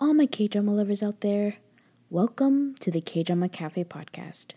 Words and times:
all 0.00 0.14
my 0.14 0.24
K 0.24 0.48
drama 0.48 0.72
lovers 0.72 1.02
out 1.02 1.20
there. 1.20 1.56
Welcome 2.08 2.74
to 2.76 2.90
the 2.90 3.02
K 3.02 3.22
Drama 3.22 3.50
Cafe 3.50 3.84
podcast. 3.84 4.52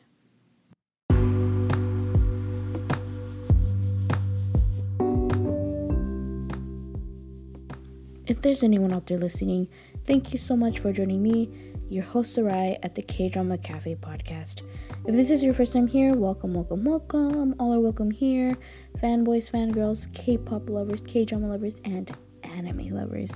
If 8.26 8.42
there's 8.42 8.64
anyone 8.64 8.94
out 8.94 9.08
there 9.08 9.18
listening, 9.18 9.68
thank 10.06 10.32
you 10.32 10.40
so 10.40 10.56
much 10.56 10.80
for 10.80 10.94
joining 10.94 11.22
me, 11.22 11.50
your 11.90 12.06
host 12.06 12.36
Sarai, 12.36 12.78
at 12.82 12.96
the 12.96 13.02
K 13.02 13.28
Drama 13.28 13.58
Cafe 13.58 13.96
podcast. 13.96 14.62
If 15.06 15.14
this 15.14 15.30
is 15.30 15.44
your 15.44 15.54
first 15.54 15.74
time 15.74 15.88
here, 15.88 16.14
welcome, 16.14 16.54
welcome, 16.54 16.86
welcome. 16.86 17.54
All 17.60 17.74
are 17.74 17.82
welcome 17.82 18.12
here. 18.12 18.56
Fanboys, 19.00 19.52
fangirls, 19.52 20.12
K 20.14 20.38
pop 20.38 20.70
lovers, 20.70 21.02
K 21.06 21.26
drama 21.26 21.50
lovers, 21.50 21.82
and 21.84 22.10
anime 22.44 22.90
lovers. 22.92 23.32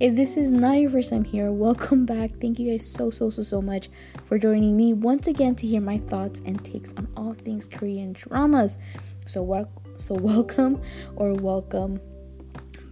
If 0.00 0.14
this 0.14 0.36
is 0.36 0.52
not 0.52 0.78
your 0.78 0.92
first 0.92 1.10
time 1.10 1.24
here, 1.24 1.50
welcome 1.50 2.06
back. 2.06 2.30
Thank 2.40 2.60
you 2.60 2.70
guys 2.70 2.86
so, 2.88 3.10
so, 3.10 3.30
so, 3.30 3.42
so 3.42 3.60
much 3.60 3.90
for 4.26 4.38
joining 4.38 4.76
me 4.76 4.92
once 4.92 5.26
again 5.26 5.56
to 5.56 5.66
hear 5.66 5.80
my 5.80 5.98
thoughts 5.98 6.40
and 6.46 6.64
takes 6.64 6.92
on 6.92 7.08
all 7.16 7.34
things 7.34 7.66
Korean 7.66 8.12
dramas. 8.12 8.78
So, 9.26 9.42
wel- 9.42 9.72
so 9.96 10.14
welcome 10.14 10.80
or 11.16 11.34
welcome 11.34 12.00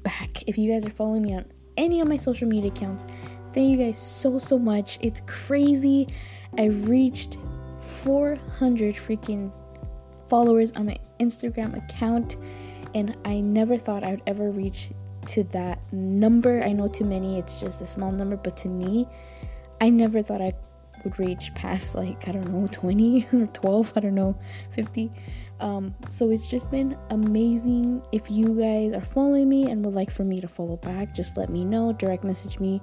back. 0.02 0.42
If 0.48 0.58
you 0.58 0.68
guys 0.68 0.84
are 0.84 0.90
following 0.90 1.22
me 1.22 1.34
on 1.36 1.44
any 1.76 2.00
of 2.00 2.08
my 2.08 2.16
social 2.16 2.48
media 2.48 2.72
accounts, 2.72 3.06
thank 3.54 3.70
you 3.70 3.76
guys 3.76 3.98
so, 3.98 4.40
so 4.40 4.58
much. 4.58 4.98
It's 5.00 5.22
crazy. 5.28 6.08
I 6.58 6.64
reached 6.64 7.36
400 8.02 8.96
freaking 8.96 9.52
followers 10.28 10.72
on 10.72 10.86
my 10.86 10.98
Instagram 11.20 11.76
account, 11.76 12.36
and 12.96 13.16
I 13.24 13.38
never 13.38 13.78
thought 13.78 14.02
I 14.02 14.10
would 14.10 14.22
ever 14.26 14.50
reach 14.50 14.90
to 15.28 15.44
that 15.44 15.80
number. 15.92 16.62
I 16.62 16.72
know 16.72 16.88
to 16.88 17.04
many 17.04 17.38
it's 17.38 17.56
just 17.56 17.80
a 17.80 17.86
small 17.86 18.12
number, 18.12 18.36
but 18.36 18.56
to 18.58 18.68
me, 18.68 19.08
I 19.80 19.90
never 19.90 20.22
thought 20.22 20.40
I 20.40 20.52
would 21.04 21.18
reach 21.18 21.54
past 21.54 21.94
like 21.94 22.28
I 22.28 22.32
don't 22.32 22.52
know 22.52 22.66
20 22.70 23.26
or 23.32 23.46
12, 23.46 23.92
I 23.96 24.00
don't 24.00 24.14
know, 24.14 24.38
50. 24.70 25.10
Um, 25.60 25.94
so 26.08 26.30
it's 26.30 26.46
just 26.46 26.70
been 26.70 26.98
amazing. 27.10 28.02
If 28.12 28.30
you 28.30 28.54
guys 28.54 28.92
are 28.92 29.04
following 29.04 29.48
me 29.48 29.70
and 29.70 29.84
would 29.84 29.94
like 29.94 30.10
for 30.10 30.24
me 30.24 30.40
to 30.40 30.48
follow 30.48 30.76
back, 30.76 31.14
just 31.14 31.36
let 31.36 31.48
me 31.48 31.64
know. 31.64 31.92
Direct 31.92 32.24
message 32.24 32.58
me. 32.58 32.82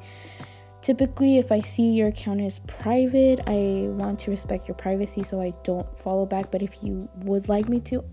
Typically, 0.82 1.38
if 1.38 1.52
I 1.52 1.62
see 1.62 1.92
your 1.92 2.10
account 2.10 2.42
is 2.42 2.60
private, 2.68 3.40
I 3.48 3.88
want 3.90 4.20
to 4.22 4.32
respect 4.32 4.68
your 4.68 4.76
privacy 4.76 5.24
so 5.24 5.40
I 5.40 5.54
don't 5.64 5.88
follow 6.00 6.26
back. 6.26 6.52
But 6.52 6.62
if 6.62 6.84
you 6.84 7.08
would 7.20 7.48
like 7.48 7.70
me 7.70 7.80
to, 7.82 8.04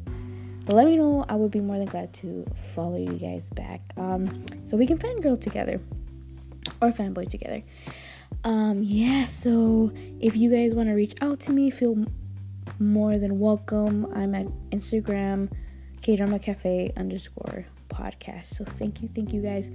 let 0.73 0.87
me 0.87 0.97
know. 0.97 1.25
I 1.29 1.37
would 1.37 1.51
be 1.51 1.61
more 1.61 1.79
than 1.79 1.87
glad 1.87 2.13
to 2.15 2.47
follow 2.75 2.97
you 2.97 3.13
guys 3.13 3.49
back. 3.51 3.81
Um, 3.97 4.45
so 4.67 4.77
we 4.77 4.87
can 4.87 4.99
fangirl 4.99 5.41
together 5.41 5.81
or 6.81 6.91
fanboy 6.91 7.29
together. 7.29 7.63
Um, 8.45 8.83
yeah, 8.83 9.27
so 9.27 9.93
if 10.21 10.37
you 10.37 10.51
guys 10.51 10.75
want 10.75 10.89
to 10.89 10.95
reach 10.95 11.15
out 11.21 11.41
to 11.41 11.53
me, 11.53 11.71
feel 11.71 12.05
more 12.79 13.19
than 13.19 13.39
welcome. 13.39 14.07
I'm 14.15 14.35
at 14.35 14.47
Instagram, 14.71 15.51
K 16.03 16.17
Drama 16.17 16.39
Cafe 16.39 16.93
underscore 16.97 17.67
podcast. 17.89 18.47
So 18.47 18.65
thank 18.65 19.03
you, 19.03 19.09
thank 19.09 19.33
you 19.33 19.43
guys 19.43 19.71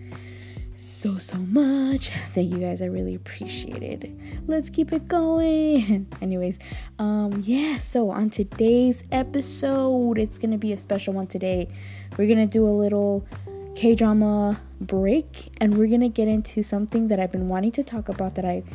so 0.76 1.18
so 1.18 1.38
much. 1.38 2.12
Thank 2.34 2.52
you 2.52 2.60
guys. 2.60 2.82
I 2.82 2.86
really 2.86 3.16
appreciate 3.16 3.82
it. 3.82 4.10
Let's 4.48 4.70
keep 4.70 4.92
it 4.92 5.08
going. 5.08 6.08
Anyways, 6.22 6.60
um 7.00 7.42
yeah, 7.44 7.78
so 7.78 8.10
on 8.10 8.30
today's 8.30 9.04
episode, 9.12 10.18
it's 10.18 10.38
going 10.38 10.52
to 10.52 10.58
be 10.58 10.74
a 10.74 10.78
special 10.78 11.14
one 11.14 11.28
today. 11.28 11.68
We're 12.18 12.28
going 12.28 12.46
to 12.48 12.52
do 12.52 12.68
a 12.68 12.72
little 12.72 13.26
K-drama 13.76 14.62
break 14.82 15.54
and 15.60 15.78
we're 15.78 15.88
going 15.88 16.02
to 16.02 16.10
get 16.10 16.28
into 16.28 16.64
something 16.64 17.08
that 17.08 17.20
I've 17.20 17.32
been 17.32 17.50
wanting 17.50 17.72
to 17.74 17.84
talk 17.84 18.10
about 18.10 18.36
that 18.36 18.46
I've 18.46 18.68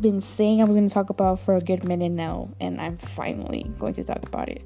been 0.00 0.20
saying 0.20 0.60
I 0.60 0.64
was 0.64 0.76
going 0.76 0.88
to 0.88 0.94
talk 0.94 1.10
about 1.10 1.40
for 1.40 1.56
a 1.56 1.60
good 1.60 1.84
minute 1.84 2.10
now 2.10 2.50
and 2.60 2.80
I'm 2.80 2.98
finally 2.98 3.70
going 3.78 3.94
to 3.94 4.04
talk 4.04 4.22
about 4.24 4.48
it. 4.48 4.62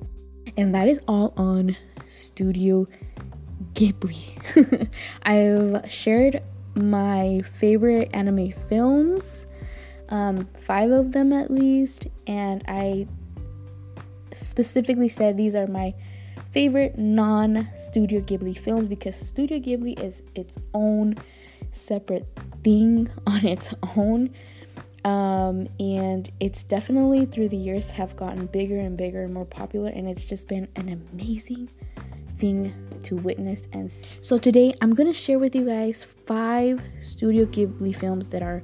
And 0.56 0.74
that 0.74 0.88
is 0.88 1.00
all 1.06 1.32
on 1.36 1.76
Studio 2.06 2.88
Ghibli. 3.74 4.88
I've 5.22 5.90
shared 5.90 6.42
my 6.74 7.42
favorite 7.58 8.10
anime 8.12 8.52
films, 8.68 9.46
um, 10.08 10.48
five 10.54 10.90
of 10.90 11.12
them 11.12 11.32
at 11.32 11.50
least, 11.50 12.06
and 12.26 12.64
I 12.66 13.06
specifically 14.32 15.08
said 15.08 15.36
these 15.36 15.54
are 15.54 15.66
my 15.66 15.94
favorite 16.50 16.98
non 16.98 17.68
Studio 17.76 18.20
Ghibli 18.20 18.58
films 18.58 18.88
because 18.88 19.16
Studio 19.16 19.58
Ghibli 19.58 19.98
is 20.00 20.22
its 20.34 20.56
own 20.74 21.16
separate 21.72 22.26
thing 22.62 23.08
on 23.26 23.44
its 23.44 23.74
own. 23.96 24.30
Um, 25.02 25.66
and 25.78 26.28
it's 26.40 26.62
definitely 26.62 27.24
through 27.24 27.48
the 27.48 27.56
years 27.56 27.88
have 27.90 28.16
gotten 28.16 28.44
bigger 28.46 28.78
and 28.78 28.98
bigger 28.98 29.22
and 29.22 29.32
more 29.32 29.46
popular, 29.46 29.88
and 29.90 30.06
it's 30.06 30.24
just 30.26 30.46
been 30.46 30.68
an 30.76 31.06
amazing 31.12 31.70
thing 32.36 32.74
to 33.02 33.16
witness 33.16 33.68
and 33.72 33.90
see. 33.90 34.06
so 34.20 34.38
today 34.38 34.74
i'm 34.80 34.94
gonna 34.94 35.12
share 35.12 35.38
with 35.38 35.54
you 35.54 35.66
guys 35.66 36.06
five 36.26 36.80
studio 37.00 37.44
ghibli 37.46 37.94
films 37.94 38.28
that 38.28 38.42
are 38.42 38.62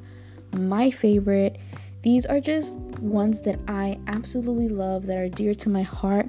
my 0.58 0.90
favorite. 0.90 1.58
These 2.02 2.24
are 2.26 2.40
just 2.40 2.74
ones 3.00 3.40
that 3.42 3.58
i 3.68 3.98
absolutely 4.06 4.68
love 4.68 5.06
that 5.06 5.18
are 5.18 5.28
dear 5.28 5.54
to 5.54 5.68
my 5.68 5.82
heart. 5.82 6.28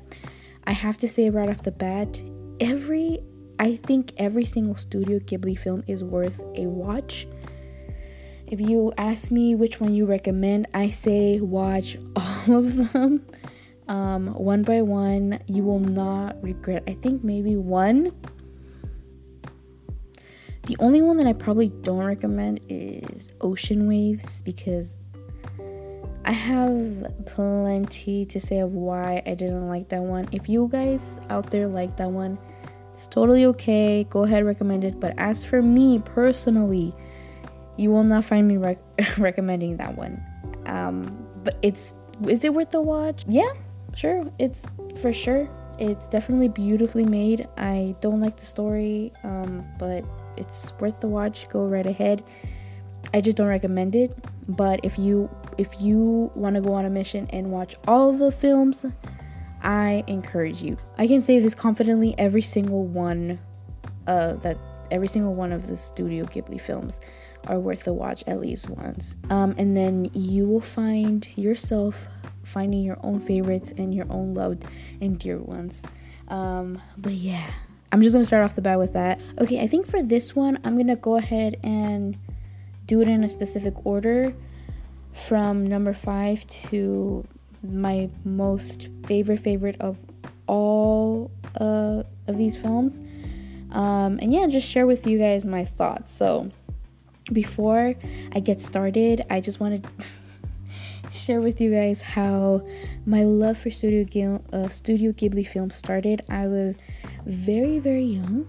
I 0.65 0.71
have 0.71 0.97
to 0.97 1.07
say 1.07 1.29
right 1.29 1.49
off 1.49 1.63
the 1.63 1.71
bat 1.71 2.21
every 2.59 3.19
i 3.59 3.75
think 3.75 4.13
every 4.17 4.45
single 4.45 4.75
studio 4.75 5.19
ghibli 5.19 5.57
film 5.57 5.83
is 5.87 6.03
worth 6.03 6.39
a 6.55 6.67
watch. 6.67 7.27
If 8.47 8.61
you 8.61 8.93
ask 8.97 9.29
me 9.29 9.55
which 9.55 9.79
one 9.79 9.93
you 9.93 10.05
recommend 10.05 10.67
i 10.73 10.89
say 10.89 11.39
watch 11.39 11.97
all 12.15 12.57
of 12.57 12.93
them 12.93 13.25
um, 13.87 14.33
one 14.33 14.63
by 14.63 14.81
one. 14.81 15.39
You 15.47 15.63
will 15.63 15.79
not 15.79 16.41
regret. 16.43 16.83
I 16.87 16.93
think 16.93 17.23
maybe 17.23 17.55
one. 17.55 18.11
The 20.63 20.75
only 20.79 21.01
one 21.01 21.15
that 21.17 21.27
I 21.27 21.33
probably 21.33 21.69
don't 21.69 22.03
recommend 22.03 22.59
is 22.67 23.29
Ocean 23.39 23.87
Waves 23.87 24.41
because 24.41 24.97
I 26.25 26.31
have 26.31 27.13
plenty 27.25 28.25
to 28.25 28.39
say 28.39 28.59
of 28.59 28.73
why 28.73 29.23
I 29.25 29.33
didn't 29.33 29.69
like 29.69 29.87
that 29.89 30.01
one. 30.01 30.27
If 30.33 30.49
you 30.49 30.67
guys 30.69 31.17
out 31.29 31.51
there 31.51 31.67
like 31.67 31.95
that 31.97 32.11
one, 32.11 32.37
it's 32.93 33.07
totally 33.07 33.45
okay. 33.45 34.03
Go 34.09 34.25
ahead, 34.25 34.43
recommend 34.43 34.83
it. 34.83 34.99
But 34.99 35.13
as 35.17 35.45
for 35.45 35.61
me 35.61 35.99
personally, 35.99 36.93
you 37.77 37.91
will 37.91 38.03
not 38.03 38.25
find 38.25 38.45
me 38.45 38.57
rec- 38.57 38.81
recommending 39.17 39.77
that 39.77 39.97
one. 39.97 40.21
Um, 40.65 41.25
but 41.45 41.57
it's 41.61 41.93
is 42.27 42.43
it 42.43 42.53
worth 42.53 42.71
the 42.71 42.81
watch? 42.81 43.23
Yeah, 43.25 43.53
sure, 43.97 44.31
it's 44.39 44.65
for 45.01 45.11
sure. 45.11 45.49
It's 45.79 46.07
definitely 46.07 46.47
beautifully 46.47 47.05
made. 47.05 47.47
I 47.57 47.95
don't 48.01 48.19
like 48.19 48.37
the 48.37 48.45
story, 48.45 49.13
um, 49.23 49.65
but 49.77 50.03
it's 50.37 50.73
worth 50.79 50.99
the 51.01 51.07
watch. 51.07 51.47
Go 51.49 51.65
right 51.65 51.85
ahead. 51.85 52.23
I 53.13 53.21
just 53.21 53.37
don't 53.37 53.47
recommend 53.47 53.95
it. 53.95 54.17
But 54.47 54.79
if 54.83 54.97
you 54.97 55.29
if 55.57 55.81
you 55.81 56.31
want 56.35 56.55
to 56.55 56.61
go 56.61 56.73
on 56.73 56.85
a 56.85 56.89
mission 56.89 57.27
and 57.31 57.51
watch 57.51 57.75
all 57.87 58.13
the 58.13 58.31
films, 58.31 58.85
I 59.61 60.03
encourage 60.07 60.61
you. 60.61 60.77
I 60.97 61.07
can 61.07 61.21
say 61.21 61.39
this 61.39 61.55
confidently. 61.55 62.15
Every 62.17 62.41
single 62.41 62.85
one, 62.85 63.39
uh, 64.07 64.33
that 64.33 64.57
every 64.91 65.07
single 65.07 65.35
one 65.35 65.51
of 65.51 65.67
the 65.67 65.77
Studio 65.77 66.25
Ghibli 66.25 66.59
films 66.59 66.99
are 67.47 67.59
worth 67.59 67.83
the 67.83 67.93
watch 67.93 68.23
at 68.27 68.39
least 68.39 68.69
once. 68.69 69.15
Um, 69.29 69.55
and 69.57 69.75
then 69.75 70.09
you 70.13 70.47
will 70.47 70.61
find 70.61 71.27
yourself 71.35 72.07
finding 72.47 72.83
your 72.83 72.97
own 73.03 73.19
favorites 73.19 73.73
and 73.77 73.93
your 73.93 74.05
own 74.09 74.33
loved 74.33 74.65
and 75.01 75.19
dear 75.19 75.37
ones. 75.37 75.83
Um, 76.27 76.81
but 76.97 77.13
yeah, 77.13 77.51
I'm 77.91 78.01
just 78.01 78.13
gonna 78.13 78.25
start 78.25 78.43
off 78.43 78.55
the 78.55 78.61
bat 78.61 78.79
with 78.79 78.93
that. 78.93 79.19
Okay, 79.39 79.59
I 79.61 79.67
think 79.67 79.87
for 79.87 80.01
this 80.01 80.35
one, 80.35 80.59
I'm 80.63 80.77
gonna 80.77 80.95
go 80.95 81.15
ahead 81.15 81.59
and 81.63 82.17
do 82.85 83.01
it 83.01 83.07
in 83.07 83.23
a 83.23 83.29
specific 83.29 83.85
order 83.85 84.33
from 85.13 85.67
number 85.67 85.93
five 85.93 86.45
to 86.47 87.25
my 87.63 88.09
most 88.23 88.87
favorite 89.05 89.39
favorite 89.39 89.75
of 89.79 89.97
all 90.47 91.31
uh, 91.59 92.03
of 92.27 92.37
these 92.37 92.55
films. 92.55 92.99
Um, 93.71 94.19
and 94.21 94.31
yeah, 94.31 94.47
just 94.47 94.67
share 94.67 94.87
with 94.87 95.05
you 95.05 95.17
guys 95.17 95.45
my 95.45 95.65
thoughts. 95.65 96.13
So 96.13 96.51
before 97.31 97.95
I 98.31 98.39
get 98.39 98.61
started, 98.61 99.25
I 99.29 99.41
just 99.41 99.59
wanted 99.59 99.85
share 101.11 101.41
with 101.41 101.59
you 101.61 101.71
guys 101.71 102.01
how 102.01 102.65
my 103.05 103.23
love 103.23 103.57
for 103.57 103.71
Studio, 103.71 104.03
Ghibli, 104.03 104.53
uh, 104.53 104.69
Studio 104.69 105.11
Ghibli 105.11 105.47
films 105.47 105.75
started. 105.75 106.23
I 106.29 106.47
was 106.47 106.75
very, 107.25 107.79
very 107.79 108.03
young. 108.03 108.47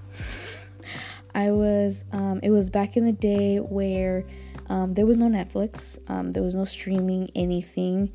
I 1.34 1.50
was, 1.52 2.04
um, 2.12 2.40
it 2.42 2.50
was 2.50 2.70
back 2.70 2.96
in 2.96 3.04
the 3.04 3.12
day 3.12 3.58
where 3.58 4.24
um, 4.68 4.94
there 4.94 5.06
was 5.06 5.16
no 5.16 5.26
Netflix, 5.26 5.98
um, 6.10 6.32
there 6.32 6.42
was 6.42 6.54
no 6.54 6.64
streaming, 6.64 7.30
anything. 7.34 8.14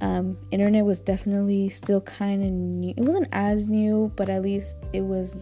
Um, 0.00 0.36
internet 0.50 0.84
was 0.84 1.00
definitely 1.00 1.68
still 1.70 2.00
kind 2.02 2.42
of 2.42 2.50
new. 2.50 2.94
It 2.96 3.02
wasn't 3.02 3.28
as 3.32 3.66
new, 3.66 4.12
but 4.16 4.28
at 4.28 4.42
least 4.42 4.76
it 4.92 5.02
was 5.02 5.36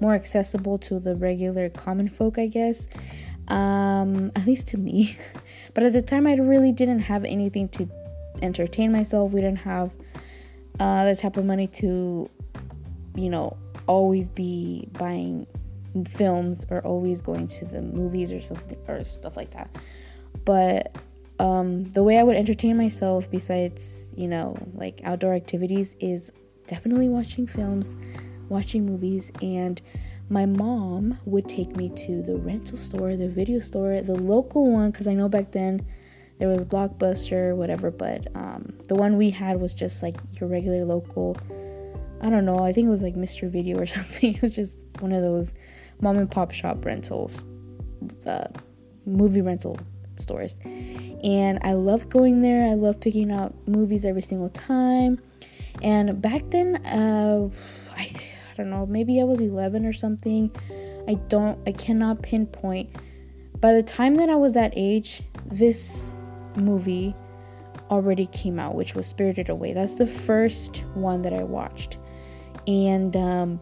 more 0.00 0.14
accessible 0.14 0.78
to 0.78 1.00
the 1.00 1.16
regular 1.16 1.68
common 1.70 2.08
folk, 2.08 2.38
I 2.38 2.46
guess. 2.46 2.86
Um, 3.48 4.30
at 4.36 4.46
least 4.46 4.68
to 4.68 4.78
me. 4.78 5.16
but 5.74 5.82
at 5.82 5.92
the 5.92 6.02
time, 6.02 6.26
I 6.26 6.34
really 6.34 6.72
didn't 6.72 7.00
have 7.00 7.24
anything 7.24 7.68
to 7.70 7.88
entertain 8.42 8.92
myself. 8.92 9.32
We 9.32 9.40
didn't 9.40 9.58
have 9.58 9.90
uh, 10.78 11.06
the 11.06 11.16
type 11.16 11.36
of 11.36 11.44
money 11.44 11.66
to, 11.66 12.30
you 13.14 13.30
know, 13.30 13.56
always 13.86 14.28
be 14.28 14.88
buying 14.92 15.46
films 16.06 16.64
or 16.70 16.80
always 16.82 17.20
going 17.20 17.48
to 17.48 17.64
the 17.64 17.80
movies 17.80 18.30
or 18.32 18.40
something 18.40 18.78
or 18.86 19.02
stuff 19.04 19.36
like 19.36 19.50
that. 19.52 19.74
But 20.44 20.96
um, 21.38 21.84
the 21.92 22.02
way 22.02 22.18
I 22.18 22.22
would 22.22 22.36
entertain 22.36 22.76
myself, 22.76 23.30
besides 23.30 24.06
you 24.16 24.28
know 24.28 24.56
like 24.74 25.00
outdoor 25.04 25.34
activities, 25.34 25.94
is 26.00 26.30
definitely 26.66 27.08
watching 27.08 27.46
films, 27.46 27.96
watching 28.48 28.86
movies, 28.86 29.32
and 29.40 29.80
my 30.28 30.46
mom 30.46 31.18
would 31.24 31.48
take 31.48 31.76
me 31.76 31.88
to 31.90 32.22
the 32.22 32.36
rental 32.36 32.76
store, 32.76 33.16
the 33.16 33.28
video 33.28 33.60
store, 33.60 34.00
the 34.02 34.14
local 34.14 34.70
one, 34.70 34.90
because 34.90 35.06
I 35.06 35.14
know 35.14 35.28
back 35.28 35.52
then 35.52 35.86
there 36.38 36.48
was 36.48 36.64
Blockbuster, 36.64 37.56
whatever, 37.56 37.90
but 37.90 38.28
um, 38.34 38.74
the 38.86 38.94
one 38.94 39.16
we 39.16 39.30
had 39.30 39.60
was 39.60 39.74
just 39.74 40.02
like 40.02 40.16
your 40.38 40.48
regular 40.48 40.84
local. 40.84 41.36
I 42.20 42.30
don't 42.30 42.44
know. 42.44 42.58
I 42.60 42.72
think 42.72 42.86
it 42.86 42.90
was 42.90 43.02
like 43.02 43.14
Mr. 43.14 43.50
Video 43.50 43.78
or 43.78 43.86
something. 43.86 44.34
It 44.34 44.42
was 44.42 44.54
just 44.54 44.76
one 45.00 45.12
of 45.12 45.22
those 45.22 45.54
mom 46.00 46.16
and 46.18 46.30
pop 46.30 46.52
shop 46.52 46.84
rentals, 46.84 47.44
uh, 48.26 48.48
movie 49.06 49.40
rental 49.40 49.78
stores. 50.16 50.56
And 50.64 51.58
I 51.62 51.72
loved 51.72 52.10
going 52.10 52.42
there. 52.42 52.68
I 52.68 52.74
loved 52.74 53.00
picking 53.00 53.32
out 53.32 53.54
movies 53.66 54.04
every 54.04 54.22
single 54.22 54.48
time. 54.48 55.20
And 55.82 56.20
back 56.20 56.42
then, 56.50 56.76
uh, 56.84 57.50
I, 57.96 58.12
don't 58.58 58.70
know, 58.70 58.86
maybe 58.86 59.20
I 59.20 59.24
was 59.24 59.40
11 59.40 59.86
or 59.86 59.92
something. 59.92 60.50
I 61.08 61.14
don't, 61.14 61.58
I 61.66 61.72
cannot 61.72 62.22
pinpoint. 62.22 62.90
By 63.60 63.72
the 63.72 63.82
time 63.82 64.16
that 64.16 64.28
I 64.28 64.36
was 64.36 64.52
that 64.52 64.72
age, 64.76 65.22
this 65.46 66.14
movie 66.56 67.14
already 67.90 68.26
came 68.26 68.58
out, 68.58 68.74
which 68.74 68.94
was 68.94 69.06
Spirited 69.06 69.48
Away. 69.48 69.72
That's 69.72 69.94
the 69.94 70.06
first 70.06 70.84
one 70.94 71.22
that 71.22 71.32
I 71.32 71.42
watched. 71.42 71.98
And 72.66 73.16
um, 73.16 73.60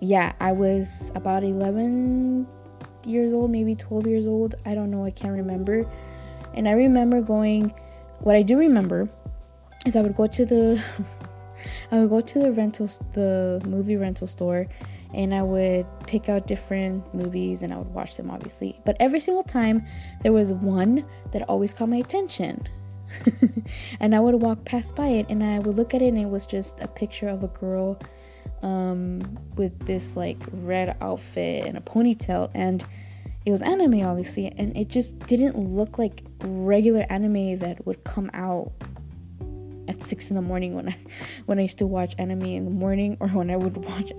yeah, 0.00 0.32
I 0.40 0.52
was 0.52 1.10
about 1.14 1.42
11 1.42 2.46
years 3.04 3.32
old, 3.32 3.50
maybe 3.50 3.74
12 3.74 4.06
years 4.06 4.26
old. 4.26 4.54
I 4.64 4.74
don't 4.74 4.90
know, 4.90 5.04
I 5.04 5.10
can't 5.10 5.32
remember. 5.32 5.90
And 6.54 6.68
I 6.68 6.72
remember 6.72 7.20
going, 7.20 7.74
what 8.20 8.36
I 8.36 8.42
do 8.42 8.56
remember 8.56 9.08
is 9.84 9.96
I 9.96 10.02
would 10.02 10.16
go 10.16 10.26
to 10.26 10.46
the 10.46 10.82
I 11.94 12.00
would 12.00 12.10
go 12.10 12.20
to 12.20 12.38
the 12.40 12.50
rental 12.50 12.90
the 13.12 13.62
movie 13.68 13.96
rental 13.96 14.26
store 14.26 14.66
and 15.14 15.32
I 15.32 15.42
would 15.42 15.86
pick 16.08 16.28
out 16.28 16.48
different 16.48 17.14
movies 17.14 17.62
and 17.62 17.72
I 17.72 17.78
would 17.78 17.94
watch 17.94 18.16
them 18.16 18.32
obviously. 18.32 18.80
But 18.84 18.96
every 18.98 19.20
single 19.20 19.44
time 19.44 19.86
there 20.22 20.32
was 20.32 20.50
one 20.50 21.06
that 21.30 21.48
always 21.48 21.72
caught 21.72 21.88
my 21.88 21.98
attention. 21.98 22.68
and 24.00 24.12
I 24.12 24.18
would 24.18 24.34
walk 24.34 24.64
past 24.64 24.96
by 24.96 25.06
it 25.06 25.26
and 25.28 25.44
I 25.44 25.60
would 25.60 25.76
look 25.76 25.94
at 25.94 26.02
it 26.02 26.08
and 26.08 26.18
it 26.18 26.26
was 26.26 26.46
just 26.46 26.80
a 26.80 26.88
picture 26.88 27.28
of 27.28 27.44
a 27.44 27.48
girl 27.48 28.00
um, 28.62 29.38
with 29.54 29.86
this 29.86 30.16
like 30.16 30.38
red 30.50 30.96
outfit 31.00 31.64
and 31.64 31.78
a 31.78 31.80
ponytail 31.80 32.50
and 32.54 32.84
it 33.46 33.52
was 33.52 33.62
anime 33.62 34.02
obviously 34.02 34.48
and 34.58 34.76
it 34.76 34.88
just 34.88 35.16
didn't 35.28 35.56
look 35.56 35.96
like 35.96 36.24
regular 36.40 37.06
anime 37.08 37.60
that 37.60 37.86
would 37.86 38.02
come 38.02 38.32
out 38.34 38.72
at 39.88 40.04
six 40.04 40.30
in 40.30 40.36
the 40.36 40.42
morning 40.42 40.74
when 40.74 40.88
I 40.88 40.96
when 41.46 41.58
I 41.58 41.62
used 41.62 41.78
to 41.78 41.86
watch 41.86 42.14
anime 42.18 42.42
in 42.42 42.64
the 42.64 42.70
morning 42.70 43.16
or 43.20 43.28
when 43.28 43.50
I 43.50 43.56
would 43.56 43.76
watch 43.84 44.12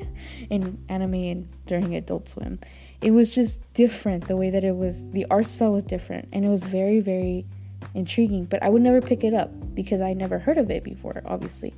in 0.50 0.84
anime 0.90 1.14
and 1.14 1.50
during 1.66 1.96
Adult 1.96 2.30
Swim. 2.30 2.60
It 3.02 3.12
was 3.12 3.34
just 3.34 3.62
different 3.74 4.28
the 4.28 4.36
way 4.36 4.50
that 4.50 4.64
it 4.64 4.76
was 4.76 5.04
the 5.12 5.26
art 5.30 5.48
style 5.48 5.74
was 5.74 5.84
different 5.84 6.30
and 6.32 6.46
it 6.46 6.50
was 6.50 6.64
very 6.64 7.00
very 7.00 7.46
intriguing 7.94 8.46
but 8.46 8.62
I 8.64 8.70
would 8.70 8.82
never 8.82 9.02
pick 9.02 9.24
it 9.24 9.34
up 9.34 9.76
because 9.76 10.02
I 10.02 10.14
never 10.14 10.40
heard 10.40 10.58
of 10.58 10.70
it 10.70 10.84
before 10.84 11.22
obviously. 11.26 11.74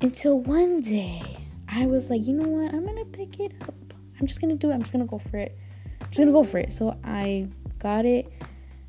Until 0.00 0.38
one 0.38 0.80
day 0.80 1.46
I 1.68 1.86
was 1.86 2.10
like 2.10 2.26
you 2.26 2.34
know 2.34 2.48
what? 2.48 2.74
I'm 2.74 2.84
gonna 2.84 3.04
pick 3.06 3.40
it 3.40 3.52
up. 3.62 3.74
I'm 4.20 4.26
just 4.26 4.40
gonna 4.40 4.56
do 4.56 4.70
it. 4.70 4.74
I'm 4.74 4.80
just 4.80 4.92
gonna 4.92 5.06
go 5.06 5.18
for 5.18 5.38
it. 5.38 5.56
I'm 6.00 6.08
just 6.08 6.18
gonna 6.18 6.32
go 6.32 6.44
for 6.44 6.58
it. 6.58 6.72
So 6.72 6.98
I 7.04 7.48
got 7.78 8.04
it 8.04 8.30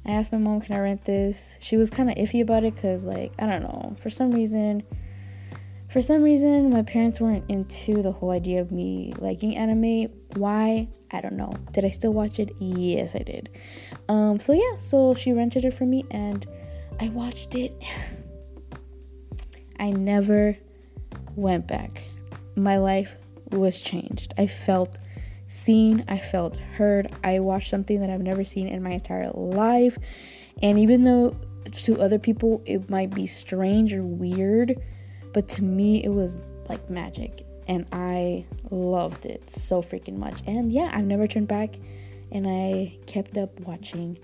I 0.05 0.11
asked 0.11 0.31
my 0.31 0.37
mom, 0.37 0.61
can 0.61 0.75
I 0.75 0.79
rent 0.79 1.05
this? 1.05 1.57
She 1.59 1.77
was 1.77 1.89
kind 1.89 2.09
of 2.09 2.15
iffy 2.15 2.41
about 2.41 2.63
it 2.63 2.75
because, 2.75 3.03
like, 3.03 3.33
I 3.39 3.47
don't 3.47 3.63
know, 3.63 3.95
for 4.01 4.09
some 4.09 4.31
reason, 4.31 4.83
for 5.91 6.01
some 6.01 6.21
reason, 6.23 6.69
my 6.69 6.83
parents 6.83 7.21
weren't 7.21 7.49
into 7.49 8.01
the 8.01 8.11
whole 8.11 8.31
idea 8.31 8.61
of 8.61 8.71
me 8.71 9.13
liking 9.17 9.55
anime. 9.55 10.11
Why? 10.35 10.89
I 11.11 11.21
don't 11.21 11.37
know. 11.37 11.53
Did 11.71 11.85
I 11.85 11.89
still 11.89 12.11
watch 12.11 12.37
it? 12.37 12.53
Yes, 12.59 13.15
I 13.15 13.19
did. 13.19 13.49
Um, 14.09 14.39
so 14.39 14.51
yeah, 14.51 14.77
so 14.77 15.15
she 15.15 15.31
rented 15.31 15.63
it 15.63 15.73
for 15.73 15.85
me 15.85 16.05
and 16.11 16.45
I 16.99 17.07
watched 17.09 17.55
it. 17.55 17.73
I 19.79 19.91
never 19.91 20.57
went 21.35 21.67
back. 21.67 22.03
My 22.55 22.77
life 22.77 23.15
was 23.51 23.79
changed. 23.79 24.33
I 24.37 24.47
felt 24.47 24.97
seen, 25.55 26.03
I 26.07 26.17
felt 26.17 26.57
heard. 26.57 27.11
I 27.23 27.39
watched 27.39 27.69
something 27.69 27.99
that 28.01 28.09
I've 28.09 28.21
never 28.21 28.43
seen 28.43 28.67
in 28.67 28.83
my 28.83 28.91
entire 28.91 29.31
life. 29.31 29.97
And 30.61 30.77
even 30.79 31.03
though 31.03 31.35
to 31.71 31.99
other 31.99 32.19
people 32.19 32.61
it 32.65 32.89
might 32.89 33.13
be 33.13 33.25
strange 33.25 33.93
or 33.93 34.03
weird, 34.03 34.79
but 35.33 35.47
to 35.49 35.63
me 35.63 36.03
it 36.03 36.09
was 36.09 36.37
like 36.69 36.89
magic. 36.89 37.45
And 37.67 37.87
I 37.91 38.45
loved 38.69 39.25
it 39.25 39.49
so 39.49 39.81
freaking 39.81 40.17
much. 40.17 40.39
And 40.45 40.71
yeah, 40.71 40.91
I've 40.93 41.05
never 41.05 41.27
turned 41.27 41.47
back 41.47 41.75
and 42.31 42.47
I 42.47 42.97
kept 43.07 43.37
up 43.37 43.59
watching 43.61 44.19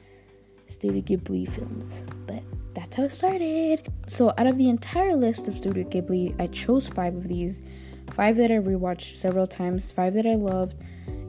Studio 0.68 1.02
Ghibli 1.02 1.50
films. 1.50 2.04
But 2.28 2.44
that's 2.74 2.96
how 2.96 3.04
it 3.04 3.12
started. 3.12 3.92
So, 4.08 4.34
out 4.38 4.48
of 4.48 4.58
the 4.58 4.70
entire 4.70 5.16
list 5.16 5.48
of 5.48 5.58
Studio 5.58 5.84
Ghibli, 5.84 6.40
I 6.40 6.48
chose 6.48 6.88
five 6.88 7.16
of 7.16 7.28
these. 7.28 7.62
Five 8.12 8.38
that 8.38 8.52
I 8.52 8.56
rewatched 8.56 9.16
several 9.16 9.48
times, 9.48 9.92
five 9.92 10.14
that 10.16 10.26
I 10.26 10.36
loved, 10.36 10.76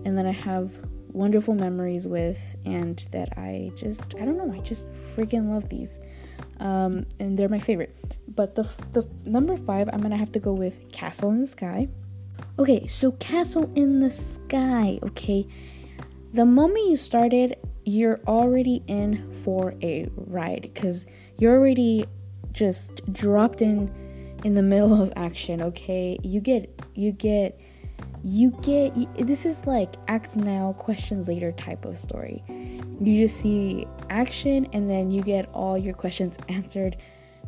and 0.05 0.17
that 0.19 0.27
I 0.27 0.33
have 0.33 0.73
wonderful 1.13 1.55
memories 1.55 2.07
with, 2.07 2.57
and 2.65 3.05
that 3.13 3.37
I 3.37 3.73
just, 3.77 4.15
I 4.17 4.25
don't 4.25 4.37
know, 4.37 4.53
I 4.53 4.59
just 4.61 4.87
freaking 5.15 5.51
love 5.51 5.69
these. 5.69 5.99
Um, 6.61 7.07
and 7.19 7.39
they're 7.39 7.49
my 7.49 7.59
favorite. 7.59 7.97
But 8.29 8.55
the, 8.55 8.69
the 8.93 9.09
number 9.25 9.57
five, 9.57 9.89
I'm 9.93 10.01
gonna 10.01 10.17
have 10.17 10.33
to 10.33 10.39
go 10.41 10.53
with 10.53 10.91
Castle 10.93 11.31
in 11.31 11.41
the 11.41 11.47
Sky. 11.47 11.89
Okay, 12.59 12.87
so 12.87 13.13
Castle 13.13 13.71
in 13.75 14.01
the 14.01 14.11
Sky, 14.11 14.99
okay. 15.03 15.47
The 16.33 16.47
moment 16.47 16.89
you 16.89 16.97
started, 16.97 17.57
you're 17.85 18.21
already 18.27 18.83
in 18.87 19.33
for 19.43 19.75
a 19.83 20.09
ride 20.15 20.63
because 20.63 21.05
you're 21.39 21.57
already 21.57 22.07
just 22.53 23.13
dropped 23.13 23.63
in 23.63 23.93
in 24.45 24.55
the 24.55 24.63
middle 24.63 25.01
of 25.01 25.13
action 25.17 25.63
okay 25.63 26.19
you 26.23 26.41
get 26.41 26.83
you 26.95 27.13
get 27.13 27.59
you 28.25 28.51
get 28.63 28.95
this 29.27 29.45
is 29.45 29.67
like 29.67 29.95
act 30.09 30.37
now 30.37 30.75
questions 30.75 31.29
later 31.29 31.53
type 31.53 31.85
of 31.85 31.99
story. 31.99 32.43
You 33.01 33.19
just 33.23 33.39
see 33.39 33.87
action 34.11 34.69
and 34.73 34.89
then 34.89 35.11
you 35.11 35.23
get 35.23 35.49
all 35.53 35.77
your 35.77 35.95
questions 35.95 36.39
answered 36.49 36.97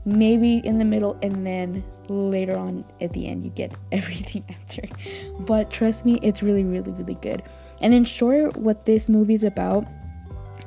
maybe 0.05 0.59
in 0.59 0.79
the 0.79 0.85
middle 0.85 1.19
and 1.23 1.47
then 1.47 1.83
later 2.09 2.57
on 2.57 2.85
at 3.01 3.13
the 3.15 3.27
end 3.27 3.43
you 3.43 3.51
get 3.51 3.73
everything 3.93 4.45
answered. 4.49 4.93
But 5.41 5.71
trust 5.71 6.05
me 6.05 6.19
it's 6.23 6.43
really 6.43 6.65
really 6.65 6.93
really 6.93 7.15
good. 7.15 7.43
And 7.81 7.95
in 7.95 8.05
short 8.05 8.57
what 8.57 8.85
this 8.85 9.09
movie 9.09 9.35
is 9.35 9.45
about 9.45 9.87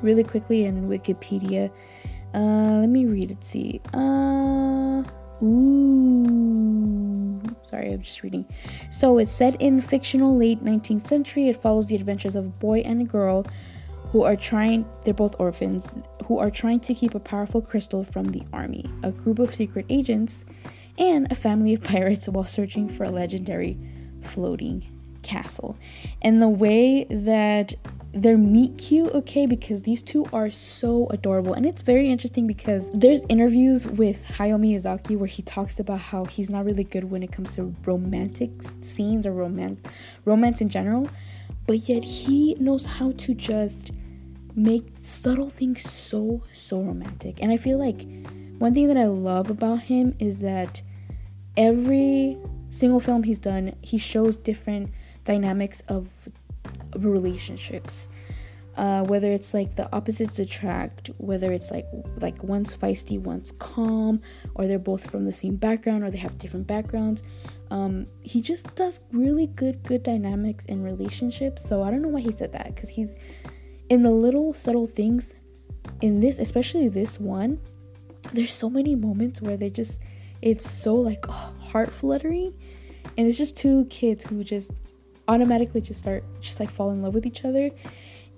really 0.00 0.22
quickly 0.22 0.64
in 0.64 0.88
wikipedia 0.88 1.68
uh 2.32 2.78
let 2.80 2.88
me 2.88 3.04
read 3.04 3.32
it 3.32 3.44
see 3.44 3.80
uh 3.94 5.02
Ooh. 5.42 6.77
Sorry, 7.68 7.92
I'm 7.92 8.02
just 8.02 8.22
reading. 8.22 8.46
So 8.90 9.18
it's 9.18 9.32
set 9.32 9.60
in 9.60 9.80
fictional 9.80 10.36
late 10.36 10.64
19th 10.64 11.06
century. 11.06 11.48
It 11.48 11.60
follows 11.60 11.88
the 11.88 11.96
adventures 11.96 12.34
of 12.34 12.46
a 12.46 12.48
boy 12.48 12.80
and 12.80 13.02
a 13.02 13.04
girl 13.04 13.46
who 14.12 14.22
are 14.22 14.36
trying 14.36 14.86
they're 15.04 15.12
both 15.12 15.34
orphans 15.38 15.94
who 16.24 16.38
are 16.38 16.50
trying 16.50 16.80
to 16.80 16.94
keep 16.94 17.14
a 17.14 17.20
powerful 17.20 17.60
crystal 17.60 18.04
from 18.04 18.28
the 18.28 18.42
army, 18.52 18.84
a 19.02 19.10
group 19.10 19.38
of 19.38 19.54
secret 19.54 19.86
agents, 19.88 20.44
and 20.98 21.30
a 21.30 21.34
family 21.34 21.74
of 21.74 21.82
pirates 21.82 22.28
while 22.28 22.44
searching 22.44 22.88
for 22.88 23.04
a 23.04 23.10
legendary 23.10 23.78
floating 24.22 24.86
castle. 25.22 25.76
And 26.22 26.40
the 26.40 26.48
way 26.48 27.04
that 27.04 27.74
their 28.22 28.36
meet 28.36 28.78
cute, 28.78 29.12
okay, 29.14 29.46
because 29.46 29.82
these 29.82 30.02
two 30.02 30.26
are 30.32 30.50
so 30.50 31.06
adorable. 31.10 31.54
And 31.54 31.64
it's 31.64 31.82
very 31.82 32.10
interesting 32.10 32.48
because 32.48 32.90
there's 32.92 33.20
interviews 33.28 33.86
with 33.86 34.26
Hayao 34.26 34.58
Miyazaki 34.58 35.16
where 35.16 35.28
he 35.28 35.42
talks 35.42 35.78
about 35.78 36.00
how 36.00 36.24
he's 36.24 36.50
not 36.50 36.64
really 36.64 36.82
good 36.82 37.10
when 37.10 37.22
it 37.22 37.30
comes 37.30 37.54
to 37.54 37.74
romantic 37.84 38.50
scenes 38.80 39.24
or 39.24 39.32
romance 39.32 39.80
romance 40.24 40.60
in 40.60 40.68
general, 40.68 41.08
but 41.66 41.88
yet 41.88 42.02
he 42.02 42.56
knows 42.56 42.84
how 42.86 43.12
to 43.12 43.34
just 43.34 43.92
make 44.56 44.88
subtle 45.00 45.48
things 45.48 45.88
so 45.88 46.42
so 46.52 46.82
romantic. 46.82 47.40
And 47.40 47.52
I 47.52 47.56
feel 47.56 47.78
like 47.78 48.04
one 48.58 48.74
thing 48.74 48.88
that 48.88 48.96
I 48.96 49.06
love 49.06 49.48
about 49.48 49.82
him 49.82 50.16
is 50.18 50.40
that 50.40 50.82
every 51.56 52.36
single 52.70 52.98
film 52.98 53.22
he's 53.22 53.38
done, 53.38 53.76
he 53.80 53.96
shows 53.96 54.36
different 54.36 54.90
dynamics 55.24 55.82
of 55.86 56.08
relationships. 56.96 58.08
uh, 58.78 59.02
whether 59.02 59.32
it's 59.32 59.52
like 59.52 59.74
the 59.74 59.92
opposites 59.92 60.38
attract, 60.38 61.10
whether 61.18 61.52
it's 61.52 61.72
like 61.72 61.86
like 62.20 62.42
one's 62.44 62.72
feisty, 62.72 63.18
one's 63.18 63.50
calm, 63.58 64.22
or 64.54 64.68
they're 64.68 64.78
both 64.78 65.10
from 65.10 65.24
the 65.24 65.32
same 65.32 65.56
background, 65.56 66.04
or 66.04 66.10
they 66.10 66.18
have 66.18 66.38
different 66.38 66.66
backgrounds. 66.68 67.22
Um, 67.72 68.06
he 68.22 68.40
just 68.40 68.72
does 68.76 69.00
really 69.12 69.48
good 69.48 69.82
good 69.82 70.04
dynamics 70.04 70.64
in 70.66 70.84
relationships. 70.84 71.68
So 71.68 71.82
I 71.82 71.90
don't 71.90 72.02
know 72.02 72.08
why 72.08 72.20
he 72.20 72.30
said 72.30 72.52
that 72.52 72.72
because 72.72 72.88
he's 72.88 73.16
in 73.88 74.04
the 74.04 74.12
little 74.12 74.54
subtle 74.54 74.86
things 74.86 75.34
in 76.00 76.20
this, 76.20 76.38
especially 76.38 76.88
this 76.88 77.18
one. 77.18 77.60
There's 78.32 78.52
so 78.52 78.70
many 78.70 78.94
moments 78.94 79.42
where 79.42 79.56
they 79.56 79.70
just 79.70 80.00
it's 80.40 80.70
so 80.70 80.94
like 80.94 81.24
oh, 81.28 81.52
heart 81.58 81.92
fluttering, 81.92 82.54
and 83.16 83.26
it's 83.26 83.38
just 83.38 83.56
two 83.56 83.86
kids 83.86 84.22
who 84.22 84.44
just 84.44 84.70
automatically 85.28 85.80
just 85.80 86.00
start 86.00 86.24
just 86.40 86.58
like 86.58 86.70
fall 86.70 86.90
in 86.90 87.02
love 87.02 87.14
with 87.14 87.26
each 87.26 87.44
other. 87.44 87.70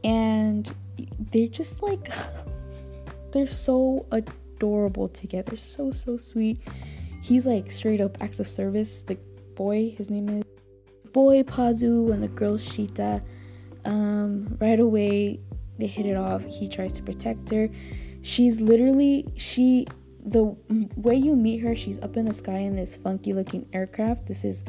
And 0.04 0.72
they're 1.18 1.48
just 1.48 1.82
like 1.82 2.12
they're 3.32 3.46
so 3.46 4.06
adorable 4.10 5.08
together. 5.08 5.56
So 5.56 5.92
so 5.92 6.16
sweet. 6.16 6.60
He's 7.22 7.46
like 7.46 7.70
straight 7.70 8.00
up 8.00 8.18
acts 8.20 8.40
of 8.40 8.48
service. 8.48 9.02
The 9.02 9.16
boy 9.54 9.94
his 9.96 10.10
name 10.10 10.28
is 10.28 10.44
boy 11.12 11.42
pazu 11.42 12.12
and 12.12 12.22
the 12.22 12.28
girl 12.28 12.56
Sheeta 12.56 13.22
um, 13.84 14.56
right 14.60 14.78
away 14.78 15.40
they 15.78 15.86
hit 15.86 16.06
it 16.06 16.16
off. 16.16 16.44
He 16.44 16.68
tries 16.68 16.92
to 16.94 17.02
protect 17.02 17.50
her. 17.52 17.68
She's 18.22 18.60
literally 18.60 19.32
she 19.36 19.86
the 20.22 20.54
way 20.96 21.14
you 21.14 21.34
meet 21.34 21.58
her 21.60 21.74
she's 21.74 21.98
up 22.00 22.14
in 22.18 22.26
the 22.26 22.34
sky 22.34 22.58
in 22.58 22.76
this 22.76 22.94
funky 22.94 23.32
looking 23.32 23.66
aircraft. 23.72 24.26
This 24.26 24.44
is 24.44 24.64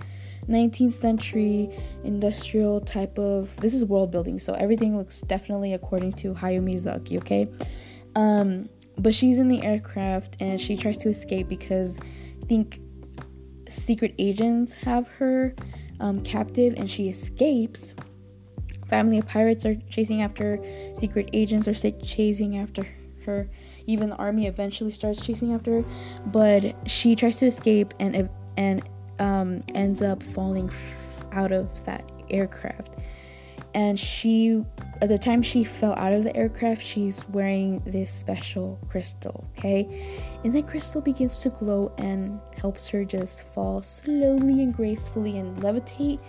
19th 0.47 0.93
century 0.93 1.69
industrial 2.03 2.81
type 2.81 3.17
of 3.17 3.55
this 3.57 3.73
is 3.73 3.85
world 3.85 4.11
building 4.11 4.39
so 4.39 4.53
everything 4.53 4.97
looks 4.97 5.21
definitely 5.21 5.73
according 5.73 6.11
to 6.13 6.33
Hayao 6.33 6.63
Miyazaki 6.63 7.17
okay? 7.17 7.47
Um 8.15 8.69
but 8.97 9.15
she's 9.15 9.37
in 9.37 9.47
the 9.47 9.63
aircraft 9.63 10.37
and 10.39 10.59
she 10.59 10.77
tries 10.77 10.97
to 10.97 11.09
escape 11.09 11.47
because 11.47 11.97
I 12.41 12.45
think 12.45 12.79
secret 13.67 14.13
agents 14.19 14.73
have 14.73 15.07
her 15.07 15.55
um, 15.99 16.21
captive 16.21 16.73
and 16.77 16.89
she 16.89 17.07
escapes. 17.07 17.93
Family 18.87 19.19
of 19.19 19.27
pirates 19.27 19.65
are 19.65 19.75
chasing 19.89 20.21
after 20.21 20.59
secret 20.95 21.29
agents 21.33 21.67
are 21.67 21.73
chasing 21.73 22.57
after 22.57 22.85
her 23.25 23.49
even 23.87 24.09
the 24.09 24.15
army 24.17 24.47
eventually 24.47 24.91
starts 24.91 25.25
chasing 25.25 25.53
after 25.53 25.81
her 25.81 25.85
but 26.27 26.75
she 26.89 27.15
tries 27.15 27.37
to 27.37 27.45
escape 27.45 27.93
and 27.99 28.29
and 28.57 28.87
um, 29.21 29.63
ends 29.75 30.01
up 30.01 30.21
falling 30.21 30.69
out 31.31 31.51
of 31.51 31.85
that 31.85 32.03
aircraft. 32.29 32.97
And 33.73 33.97
she, 33.97 34.65
at 35.01 35.07
the 35.07 35.17
time 35.17 35.41
she 35.41 35.63
fell 35.63 35.93
out 35.93 36.11
of 36.11 36.25
the 36.25 36.35
aircraft, 36.35 36.85
she's 36.85 37.25
wearing 37.29 37.81
this 37.85 38.11
special 38.11 38.77
crystal, 38.89 39.47
okay? 39.57 40.19
And 40.43 40.53
that 40.55 40.67
crystal 40.67 40.99
begins 40.99 41.39
to 41.41 41.51
glow 41.51 41.93
and 41.97 42.41
helps 42.59 42.89
her 42.89 43.05
just 43.05 43.43
fall 43.53 43.81
slowly 43.83 44.61
and 44.61 44.73
gracefully 44.73 45.37
and 45.37 45.55
levitate 45.59 46.19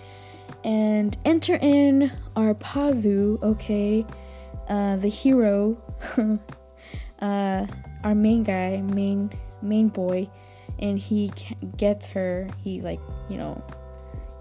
and 0.62 1.16
enter 1.24 1.56
in 1.56 2.12
our 2.36 2.54
Pazu, 2.54 3.42
okay? 3.42 4.06
Uh, 4.68 4.96
the 4.96 5.08
hero, 5.08 5.76
uh, 7.20 7.66
our 8.04 8.14
main 8.14 8.44
guy, 8.44 8.80
main 8.80 9.30
main 9.60 9.88
boy, 9.88 10.28
and 10.82 10.98
he 10.98 11.30
gets 11.78 12.06
her 12.08 12.48
he 12.62 12.82
like 12.82 13.00
you 13.30 13.38
know 13.38 13.62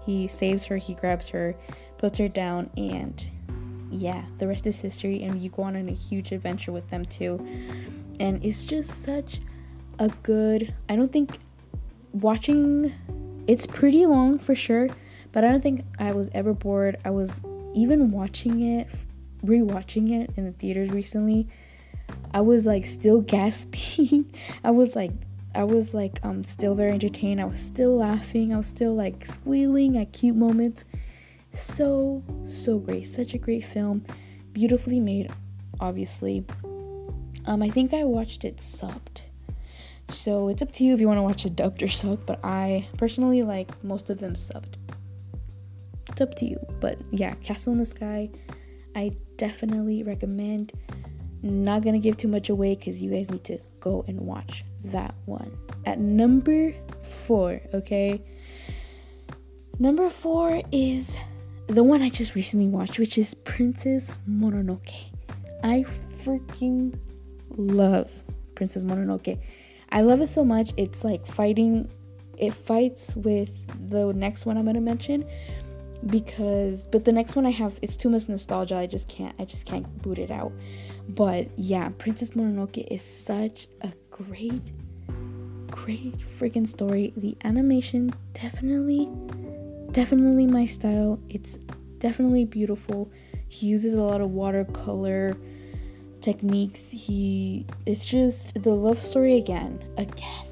he 0.04 0.26
saves 0.26 0.64
her 0.64 0.76
he 0.76 0.92
grabs 0.92 1.28
her 1.28 1.54
puts 1.96 2.18
her 2.18 2.28
down 2.28 2.68
and 2.76 3.26
yeah 3.90 4.24
the 4.38 4.46
rest 4.46 4.66
is 4.66 4.80
history 4.80 5.22
and 5.22 5.40
you 5.40 5.48
go 5.48 5.62
on, 5.62 5.76
on 5.76 5.88
a 5.88 5.92
huge 5.92 6.32
adventure 6.32 6.72
with 6.72 6.88
them 6.88 7.04
too. 7.04 7.38
And 8.20 8.44
it's 8.44 8.66
just 8.66 9.04
such 9.04 9.40
a 9.98 10.08
good 10.22 10.74
i 10.88 10.96
don't 10.96 11.12
think 11.12 11.38
watching 12.12 12.92
it's 13.46 13.66
pretty 13.66 14.06
long 14.06 14.38
for 14.38 14.54
sure 14.54 14.88
but 15.32 15.44
i 15.44 15.50
don't 15.50 15.60
think 15.60 15.84
i 15.98 16.12
was 16.12 16.28
ever 16.32 16.52
bored. 16.52 16.96
I 17.04 17.10
was 17.10 17.40
even 17.74 18.10
watching 18.10 18.60
it 18.60 18.88
rewatching 19.44 20.10
it 20.12 20.30
in 20.36 20.44
the 20.44 20.52
theaters 20.52 20.90
recently. 20.90 21.48
I 22.32 22.40
was 22.40 22.64
like 22.64 22.84
still 22.84 23.20
gasping. 23.34 24.32
I 24.64 24.70
was 24.70 24.96
like 24.96 25.12
I 25.54 25.64
was 25.64 25.92
like 25.92 26.18
um 26.22 26.44
still 26.44 26.74
very 26.74 26.92
entertained. 26.92 27.40
I 27.40 27.44
was 27.44 27.60
still 27.60 27.96
laughing. 27.96 28.54
I 28.54 28.56
was 28.56 28.66
still 28.66 28.94
like 28.94 29.26
squealing 29.26 29.98
at 29.98 30.12
cute 30.12 30.36
moments. 30.36 30.84
So 31.52 32.22
so 32.46 32.78
great. 32.78 33.04
Such 33.04 33.34
a 33.34 33.38
great 33.38 33.64
film. 33.64 34.04
Beautifully 34.52 35.00
made, 35.00 35.30
obviously. 35.80 36.44
Um 37.46 37.62
I 37.62 37.68
think 37.68 37.92
I 37.92 38.04
watched 38.04 38.44
it 38.44 38.56
subbed. 38.58 39.22
So 40.10 40.48
it's 40.48 40.62
up 40.62 40.72
to 40.72 40.84
you 40.84 40.94
if 40.94 41.00
you 41.00 41.06
want 41.06 41.18
to 41.18 41.22
watch 41.22 41.46
it 41.46 41.56
dubbed 41.56 41.82
or 41.82 41.86
subbed, 41.86 42.26
but 42.26 42.40
I 42.44 42.88
personally 42.98 43.42
like 43.42 43.82
most 43.84 44.10
of 44.10 44.18
them 44.18 44.34
subbed. 44.34 44.74
It's 46.08 46.20
up 46.20 46.34
to 46.36 46.46
you. 46.46 46.58
But 46.80 46.98
yeah, 47.10 47.34
Castle 47.36 47.72
in 47.72 47.78
the 47.78 47.86
Sky, 47.86 48.30
I 48.94 49.16
definitely 49.36 50.02
recommend. 50.02 50.72
Not 51.42 51.82
gonna 51.82 51.98
give 51.98 52.16
too 52.16 52.28
much 52.28 52.50
away 52.50 52.74
because 52.74 53.02
you 53.02 53.10
guys 53.10 53.30
need 53.30 53.44
to 53.44 53.58
go 53.80 54.04
and 54.06 54.20
watch 54.20 54.64
that 54.84 55.14
one. 55.26 55.56
At 55.86 55.98
number 55.98 56.74
four, 57.26 57.60
okay? 57.74 58.22
Number 59.78 60.10
four 60.10 60.62
is 60.70 61.16
the 61.66 61.82
one 61.82 62.02
I 62.02 62.08
just 62.08 62.34
recently 62.34 62.66
watched, 62.66 62.98
which 62.98 63.18
is 63.18 63.34
Princess 63.34 64.10
Mononoke. 64.28 64.94
I 65.64 65.84
freaking 66.24 66.98
love 67.56 68.10
Princess 68.54 68.84
Mononoke. 68.84 69.38
I 69.90 70.02
love 70.02 70.20
it 70.20 70.28
so 70.28 70.44
much. 70.44 70.72
It's 70.76 71.04
like 71.04 71.26
fighting, 71.26 71.90
it 72.38 72.52
fights 72.52 73.14
with 73.16 73.50
the 73.90 74.12
next 74.12 74.46
one 74.46 74.56
I'm 74.56 74.64
gonna 74.64 74.80
mention 74.80 75.24
because, 76.06 76.86
but 76.86 77.04
the 77.04 77.12
next 77.12 77.36
one 77.36 77.46
I 77.46 77.50
have, 77.50 77.78
it's 77.82 77.96
too 77.96 78.10
much 78.10 78.28
nostalgia. 78.28 78.76
I 78.76 78.86
just 78.86 79.08
can't, 79.08 79.34
I 79.38 79.44
just 79.44 79.66
can't 79.66 79.86
boot 80.02 80.18
it 80.18 80.30
out. 80.30 80.52
But 81.08 81.48
yeah, 81.56 81.90
Princess 81.98 82.30
Mononoke 82.30 82.86
is 82.90 83.02
such 83.02 83.68
a 83.82 83.92
great, 84.12 84.62
great 85.70 86.14
freaking 86.38 86.68
story. 86.68 87.12
The 87.16 87.36
animation 87.44 88.12
definitely, 88.34 89.08
definitely 89.90 90.46
my 90.46 90.66
style. 90.66 91.18
It's 91.28 91.58
definitely 91.98 92.44
beautiful. 92.44 93.10
He 93.48 93.66
uses 93.66 93.94
a 93.94 94.02
lot 94.02 94.20
of 94.20 94.30
watercolor 94.30 95.34
techniques. 96.20 96.88
He 96.90 97.66
it's 97.86 98.04
just 98.04 98.62
the 98.62 98.70
love 98.70 98.98
story 98.98 99.38
again. 99.38 99.82
Again. 99.96 100.46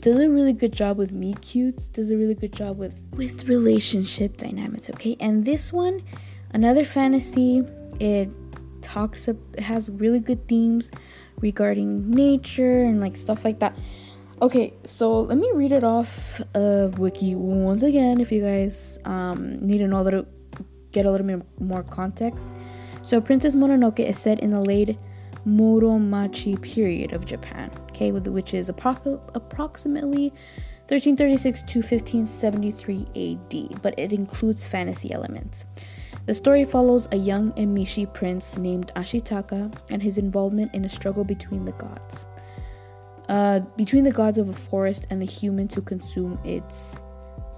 Does 0.00 0.20
a 0.20 0.28
really 0.28 0.52
good 0.52 0.72
job 0.72 0.98
with 0.98 1.12
me 1.12 1.34
cutes. 1.34 1.88
Does 1.88 2.10
a 2.10 2.16
really 2.16 2.34
good 2.34 2.54
job 2.54 2.78
with 2.78 3.04
with 3.14 3.48
relationship 3.48 4.36
dynamics, 4.36 4.88
okay? 4.90 5.16
And 5.20 5.44
this 5.44 5.72
one, 5.72 6.02
another 6.52 6.84
fantasy, 6.84 7.64
it 8.00 8.30
talks 8.82 9.26
it 9.26 9.36
has 9.58 9.90
really 9.90 10.20
good 10.20 10.46
themes 10.48 10.90
regarding 11.40 12.10
nature 12.10 12.82
and 12.82 13.00
like 13.00 13.16
stuff 13.16 13.44
like 13.44 13.58
that. 13.60 13.76
Okay, 14.42 14.74
so 14.84 15.20
let 15.20 15.38
me 15.38 15.50
read 15.54 15.72
it 15.72 15.82
off 15.82 16.42
of 16.54 16.98
Wiki 16.98 17.34
once 17.34 17.82
again 17.82 18.20
if 18.20 18.30
you 18.30 18.42
guys 18.42 18.98
um, 19.06 19.58
need 19.66 19.78
to 19.78 19.88
know 19.88 20.00
a 20.00 20.02
little, 20.02 20.26
get 20.92 21.06
a 21.06 21.10
little 21.10 21.26
bit 21.26 21.42
more 21.58 21.82
context. 21.82 22.46
So, 23.00 23.20
Princess 23.20 23.54
Mononoke 23.54 24.00
is 24.00 24.18
set 24.18 24.40
in 24.40 24.50
the 24.50 24.60
late 24.60 24.98
Muromachi 25.46 26.60
period 26.60 27.12
of 27.12 27.24
Japan, 27.24 27.70
okay, 27.90 28.10
which 28.10 28.52
is 28.52 28.68
appro- 28.68 29.20
approximately 29.34 30.30
1336 30.88 31.62
to 31.62 31.78
1573 31.78 33.06
AD, 33.14 33.80
but 33.80 33.98
it 33.98 34.12
includes 34.12 34.66
fantasy 34.66 35.12
elements. 35.12 35.64
The 36.26 36.34
story 36.34 36.64
follows 36.64 37.08
a 37.12 37.16
young 37.16 37.52
Emishi 37.52 38.12
prince 38.12 38.58
named 38.58 38.90
Ashitaka 38.96 39.72
and 39.90 40.02
his 40.02 40.18
involvement 40.18 40.74
in 40.74 40.84
a 40.84 40.88
struggle 40.88 41.22
between 41.22 41.64
the 41.64 41.72
gods. 41.72 42.26
Uh, 43.28 43.60
between 43.76 44.02
the 44.02 44.10
gods 44.10 44.36
of 44.36 44.48
a 44.48 44.52
forest 44.52 45.06
and 45.10 45.22
the 45.22 45.26
humans 45.26 45.74
who 45.74 45.82
consume 45.82 46.38
its 46.44 46.96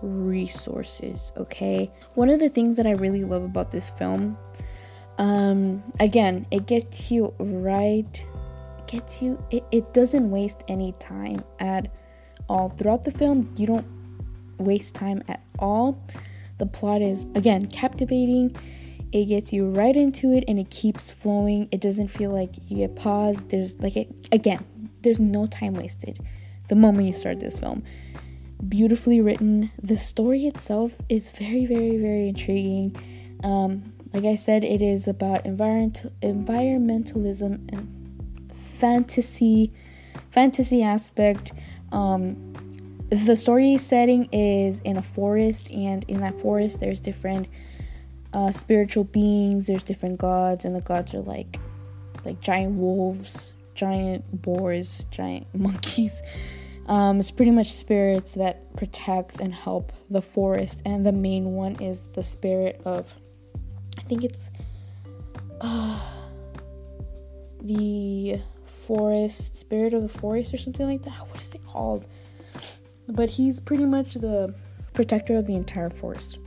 resources, 0.03 1.33
okay? 1.37 1.91
One 2.15 2.29
of 2.29 2.41
the 2.41 2.49
things 2.51 2.77
that 2.77 2.87
I 2.87 2.93
really 2.93 3.25
love 3.25 3.43
about 3.43 3.71
this 3.71 3.89
film, 3.91 4.37
um, 5.17 5.83
again, 5.99 6.47
it 6.51 6.67
gets 6.67 7.11
you 7.11 7.35
right, 7.39 8.27
gets 8.87 9.23
you, 9.23 9.43
it, 9.51 9.65
it 9.73 9.95
doesn't 9.95 10.31
waste 10.31 10.63
any 10.69 10.93
time 10.99 11.43
at 11.59 11.91
all. 12.49 12.69
Throughout 12.69 13.05
the 13.05 13.13
film, 13.13 13.53
you 13.57 13.67
don't 13.67 13.87
waste 14.59 14.95
time 14.95 15.23
at 15.29 15.43
all. 15.59 16.03
The 16.59 16.67
plot 16.67 17.03
is, 17.03 17.25
again, 17.35 17.67
captivating. 17.67 18.57
It 19.13 19.27
gets 19.27 19.53
you 19.53 19.69
right 19.71 19.97
into 19.97 20.33
it 20.33 20.45
and 20.47 20.59
it 20.59 20.71
keeps 20.71 21.11
flowing. 21.11 21.69
It 21.73 21.81
doesn't 21.81 22.09
feel 22.09 22.31
like 22.31 22.57
you 22.71 22.79
get 22.79 22.97
paused. 22.97 23.49
There's, 23.49 23.79
like, 23.79 23.97
it, 23.97 24.09
again, 24.31 24.65
there's 25.03 25.19
no 25.21 25.47
time 25.47 25.75
wasted 25.75 26.19
the 26.69 26.75
moment 26.75 27.07
you 27.07 27.13
start 27.13 27.41
this 27.41 27.59
film. 27.59 27.83
Beautifully 28.69 29.21
written. 29.21 29.71
The 29.83 29.97
story 29.97 30.47
itself 30.47 30.97
is 31.09 31.31
very, 31.31 31.67
very, 31.67 31.97
very 31.97 32.29
intriguing. 32.29 32.97
Um, 33.43 33.93
like 34.13 34.25
I 34.25 34.37
said, 34.37 34.65
it 34.65 34.83
is 34.83 35.07
about 35.07 35.47
environment 35.47 36.13
environmentalism 36.23 37.73
and 37.73 38.53
fantasy 38.79 39.73
fantasy 40.31 40.83
aspect. 40.83 41.53
Um, 41.93 42.55
the 43.11 43.37
story 43.37 43.79
setting 43.79 44.29
is 44.33 44.81
in 44.81 44.97
a 44.97 45.03
forest, 45.03 45.71
and 45.71 46.05
in 46.09 46.21
that 46.21 46.41
forest, 46.41 46.81
there's 46.81 47.01
different 47.01 47.49
uh, 48.33 48.53
spiritual 48.53 49.05
beings. 49.05 49.67
There's 49.67 49.83
different 49.83 50.19
gods, 50.19 50.65
and 50.65 50.77
the 50.77 50.81
gods 50.81 51.15
are 51.15 51.21
like 51.21 51.59
like 52.25 52.41
giant 52.41 52.77
wolves, 52.77 53.53
giant 53.75 54.43
boars, 54.43 55.05
giant 55.11 55.47
monkeys. 55.55 56.21
Um, 56.87 57.21
it's 57.21 57.31
pretty 57.31 57.51
much 57.51 57.73
spirits 57.73 58.33
that 58.33 58.75
protect 58.77 59.41
and 59.41 59.55
help 59.55 59.93
the 60.11 60.23
forest, 60.23 60.83
and 60.85 61.05
the 61.05 61.13
main 61.13 61.53
one 61.53 61.77
is 61.83 62.09
the 62.15 62.23
spirit 62.23 62.81
of, 62.85 63.07
I 63.99 64.03
think 64.03 64.25
it's, 64.25 64.51
uh, 65.61 66.01
the 67.63 68.41
forest 68.67 69.59
spirit 69.59 69.93
of 69.93 70.03
the 70.03 70.09
forest 70.09 70.55
or 70.55 70.57
something 70.57 70.87
like 70.87 71.03
that. 71.03 71.29
What 71.29 71.41
is 71.43 71.53
it 71.53 71.61
called? 71.67 72.07
But 73.09 73.31
he's 73.31 73.59
pretty 73.59 73.87
much 73.87 74.15
the 74.15 74.55
protector 74.93 75.37
of 75.37 75.47
the 75.47 75.57
entire 75.57 75.91
forest, 75.91 76.39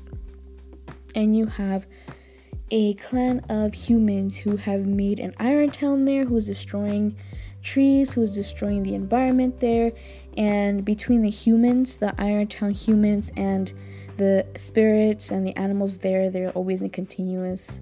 and 1.16 1.36
you 1.36 1.48
have 1.48 1.88
a 2.70 2.94
clan 2.96 3.40
of 3.50 3.74
humans 3.74 4.38
who 4.38 4.56
have 4.56 4.86
made 4.86 5.20
an 5.20 5.34
iron 5.40 5.72
town 5.72 6.06
there, 6.06 6.26
who's 6.26 6.46
destroying 6.46 7.18
trees, 7.62 8.14
who's 8.14 8.34
destroying 8.34 8.84
the 8.84 8.96
environment 8.96 9.60
there, 9.60 9.92
and 10.38 10.86
between 10.86 11.22
the 11.22 11.30
humans, 11.30 11.98
the 11.98 12.14
iron 12.18 12.48
town 12.48 12.72
humans, 12.72 13.32
and 13.36 13.74
the 14.18 14.46
spirits 14.56 15.32
and 15.32 15.46
the 15.46 15.56
animals 15.58 15.98
there, 16.00 16.30
they're 16.30 16.52
always 16.52 16.82
in 16.82 16.90
continuous 16.90 17.82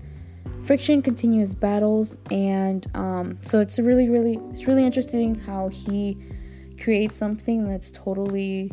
friction, 0.63 1.01
continuous 1.01 1.55
battles, 1.55 2.17
and 2.31 2.87
um, 2.95 3.37
so 3.41 3.59
it's 3.59 3.79
really, 3.79 4.09
really, 4.09 4.39
it's 4.51 4.65
really 4.65 4.85
interesting 4.85 5.35
how 5.35 5.67
he 5.69 6.17
creates 6.79 7.15
something 7.15 7.67
that's 7.67 7.91
totally, 7.91 8.71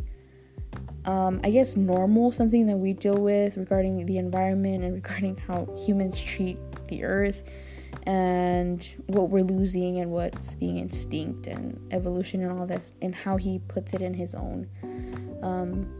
um, 1.04 1.40
I 1.44 1.50
guess, 1.50 1.76
normal, 1.76 2.32
something 2.32 2.66
that 2.66 2.76
we 2.76 2.92
deal 2.92 3.16
with 3.16 3.56
regarding 3.56 4.06
the 4.06 4.18
environment 4.18 4.84
and 4.84 4.94
regarding 4.94 5.36
how 5.36 5.68
humans 5.86 6.20
treat 6.20 6.58
the 6.88 7.04
earth 7.04 7.42
and 8.04 8.88
what 9.06 9.30
we're 9.30 9.42
losing 9.42 9.98
and 9.98 10.10
what's 10.10 10.54
being 10.54 10.78
instinct 10.78 11.46
and 11.46 11.80
evolution 11.92 12.42
and 12.42 12.58
all 12.58 12.66
this 12.66 12.94
and 13.02 13.14
how 13.14 13.36
he 13.36 13.58
puts 13.68 13.94
it 13.94 14.02
in 14.02 14.14
his 14.14 14.34
own. 14.34 14.68
Um 15.42 15.92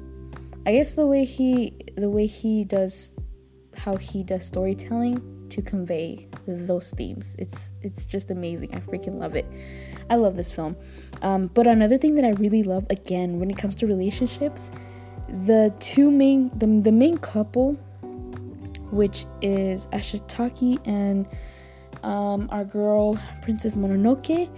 i 0.67 0.73
guess 0.73 0.95
the 0.95 1.07
way 1.07 1.25
he 1.25 1.73
the 1.97 2.11
way 2.11 2.27
he 2.27 2.65
does 2.65 3.13
how 3.77 3.97
he 3.97 4.25
does 4.25 4.45
storytelling 4.45 5.47
to 5.49 5.63
convey 5.63 6.29
those 6.47 6.91
themes. 6.91 7.37
It's 7.39 7.71
it's 7.83 8.05
just 8.05 8.31
amazing. 8.31 8.75
I 8.75 8.81
freaking 8.81 9.19
love 9.19 9.37
it 9.37 9.47
i 10.11 10.15
love 10.15 10.37
this 10.37 10.51
film 10.51 10.77
um 11.23 11.49
but 11.55 11.67
another 11.67 11.99
thing 11.99 12.15
that 12.15 12.25
i 12.25 12.31
really 12.31 12.63
love 12.63 12.87
again 12.91 13.39
when 13.39 13.51
it 13.51 13.57
comes 13.57 13.75
to 13.75 13.87
relationships 13.87 14.71
the 15.47 15.75
two 15.81 16.11
main 16.11 16.51
the, 16.59 16.67
the 16.67 16.93
main 16.93 17.19
couple 17.19 17.77
which 18.91 19.27
is 19.43 19.87
Ashitaka 19.89 20.79
and 20.85 21.27
um, 22.03 22.49
our 22.51 22.65
girl 22.65 23.19
Princess 23.43 23.77
Mononoke. 23.77 24.49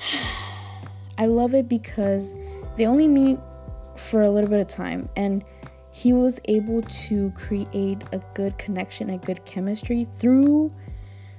I 1.18 1.26
love 1.26 1.54
it 1.54 1.68
because 1.68 2.34
they 2.76 2.86
only 2.86 3.08
meet 3.08 3.38
for 3.96 4.22
a 4.22 4.30
little 4.30 4.50
bit 4.50 4.60
of 4.60 4.68
time 4.68 5.08
and 5.16 5.44
he 5.90 6.12
was 6.12 6.38
able 6.44 6.82
to 6.82 7.30
create 7.30 8.02
a 8.12 8.20
good 8.34 8.58
connection, 8.58 9.08
a 9.10 9.18
good 9.18 9.44
chemistry 9.46 10.06
through 10.18 10.72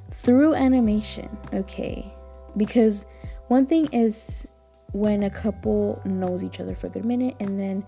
through 0.10 0.56
animation. 0.56 1.38
Okay. 1.54 2.17
Because 2.58 3.06
one 3.48 3.66
thing 3.66 3.88
is 3.94 4.46
when 4.92 5.24
a 5.24 5.30
couple 5.30 6.02
knows 6.06 6.44
each 6.44 6.60
other 6.60 6.76
for 6.76 6.88
a 6.88 6.90
good 6.90 7.06
minute 7.06 7.36
and 7.40 7.60
then 7.60 7.86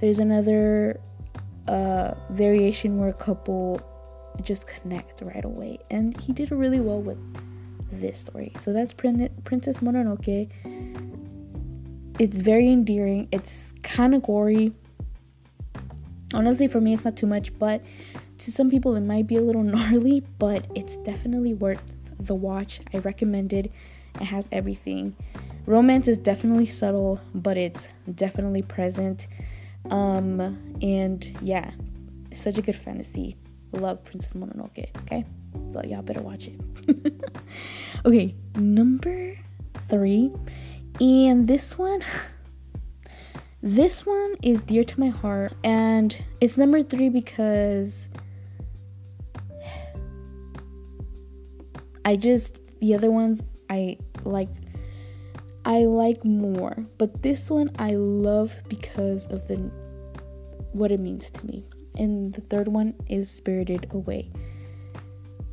there's 0.00 0.18
another 0.18 1.00
uh, 1.66 2.14
variation 2.30 2.98
where 2.98 3.08
a 3.08 3.14
couple 3.14 3.80
just 4.42 4.66
connect 4.66 5.20
right 5.20 5.44
away. 5.44 5.78
And 5.90 6.18
he 6.20 6.32
did 6.32 6.50
really 6.50 6.80
well 6.80 7.02
with 7.02 7.18
this 7.90 8.18
story. 8.18 8.52
So 8.58 8.72
that's 8.72 8.92
Prin- 8.92 9.30
Princess 9.44 9.78
Mononoke. 9.78 10.50
It's 12.18 12.38
very 12.38 12.68
endearing. 12.68 13.28
It's 13.32 13.72
kind 13.82 14.14
of 14.14 14.22
gory. 14.22 14.72
Honestly, 16.34 16.68
for 16.68 16.80
me, 16.80 16.94
it's 16.94 17.04
not 17.04 17.16
too 17.16 17.26
much, 17.26 17.56
but 17.58 17.82
to 18.38 18.52
some 18.52 18.70
people, 18.70 18.94
it 18.96 19.00
might 19.00 19.26
be 19.26 19.36
a 19.36 19.40
little 19.40 19.62
gnarly, 19.64 20.22
but 20.38 20.66
it's 20.74 20.96
definitely 20.98 21.54
worth 21.54 21.82
the 22.18 22.34
watch. 22.34 22.80
I 22.92 22.98
recommend 22.98 23.52
it. 23.52 23.70
It 24.20 24.24
has 24.24 24.48
everything. 24.52 25.16
Romance 25.66 26.08
is 26.08 26.18
definitely 26.18 26.66
subtle, 26.66 27.20
but 27.34 27.56
it's 27.56 27.88
definitely 28.14 28.62
present. 28.62 29.28
Um, 29.90 30.40
and 30.82 31.38
yeah, 31.42 31.70
such 32.32 32.58
a 32.58 32.62
good 32.62 32.76
fantasy 32.76 33.36
love 33.72 34.04
Princess 34.04 34.32
Mononoke, 34.34 34.88
okay? 35.02 35.24
So 35.72 35.82
y'all 35.82 36.02
better 36.02 36.20
watch 36.22 36.48
it. 36.48 36.60
okay, 38.04 38.34
number 38.56 39.38
three. 39.88 40.32
And 41.00 41.46
this 41.46 41.78
one, 41.78 42.02
this 43.62 44.04
one 44.06 44.34
is 44.42 44.60
dear 44.62 44.84
to 44.84 45.00
my 45.00 45.08
heart. 45.08 45.54
And 45.64 46.16
it's 46.40 46.56
number 46.56 46.82
three 46.82 47.08
because 47.08 48.08
I 52.04 52.16
just, 52.16 52.60
the 52.80 52.94
other 52.94 53.10
ones 53.10 53.42
I 53.70 53.98
like. 54.24 54.50
I 55.64 55.84
like 55.84 56.24
more, 56.24 56.86
but 56.96 57.20
this 57.22 57.50
one 57.50 57.70
I 57.78 57.90
love 57.90 58.54
because 58.68 59.26
of 59.26 59.46
the 59.48 59.56
what 60.72 60.90
it 60.90 61.00
means 61.00 61.28
to 61.30 61.44
me 61.44 61.64
and 61.98 62.32
the 62.32 62.40
third 62.40 62.68
one 62.68 62.94
is 63.08 63.30
Spirited 63.30 63.88
Away. 63.90 64.30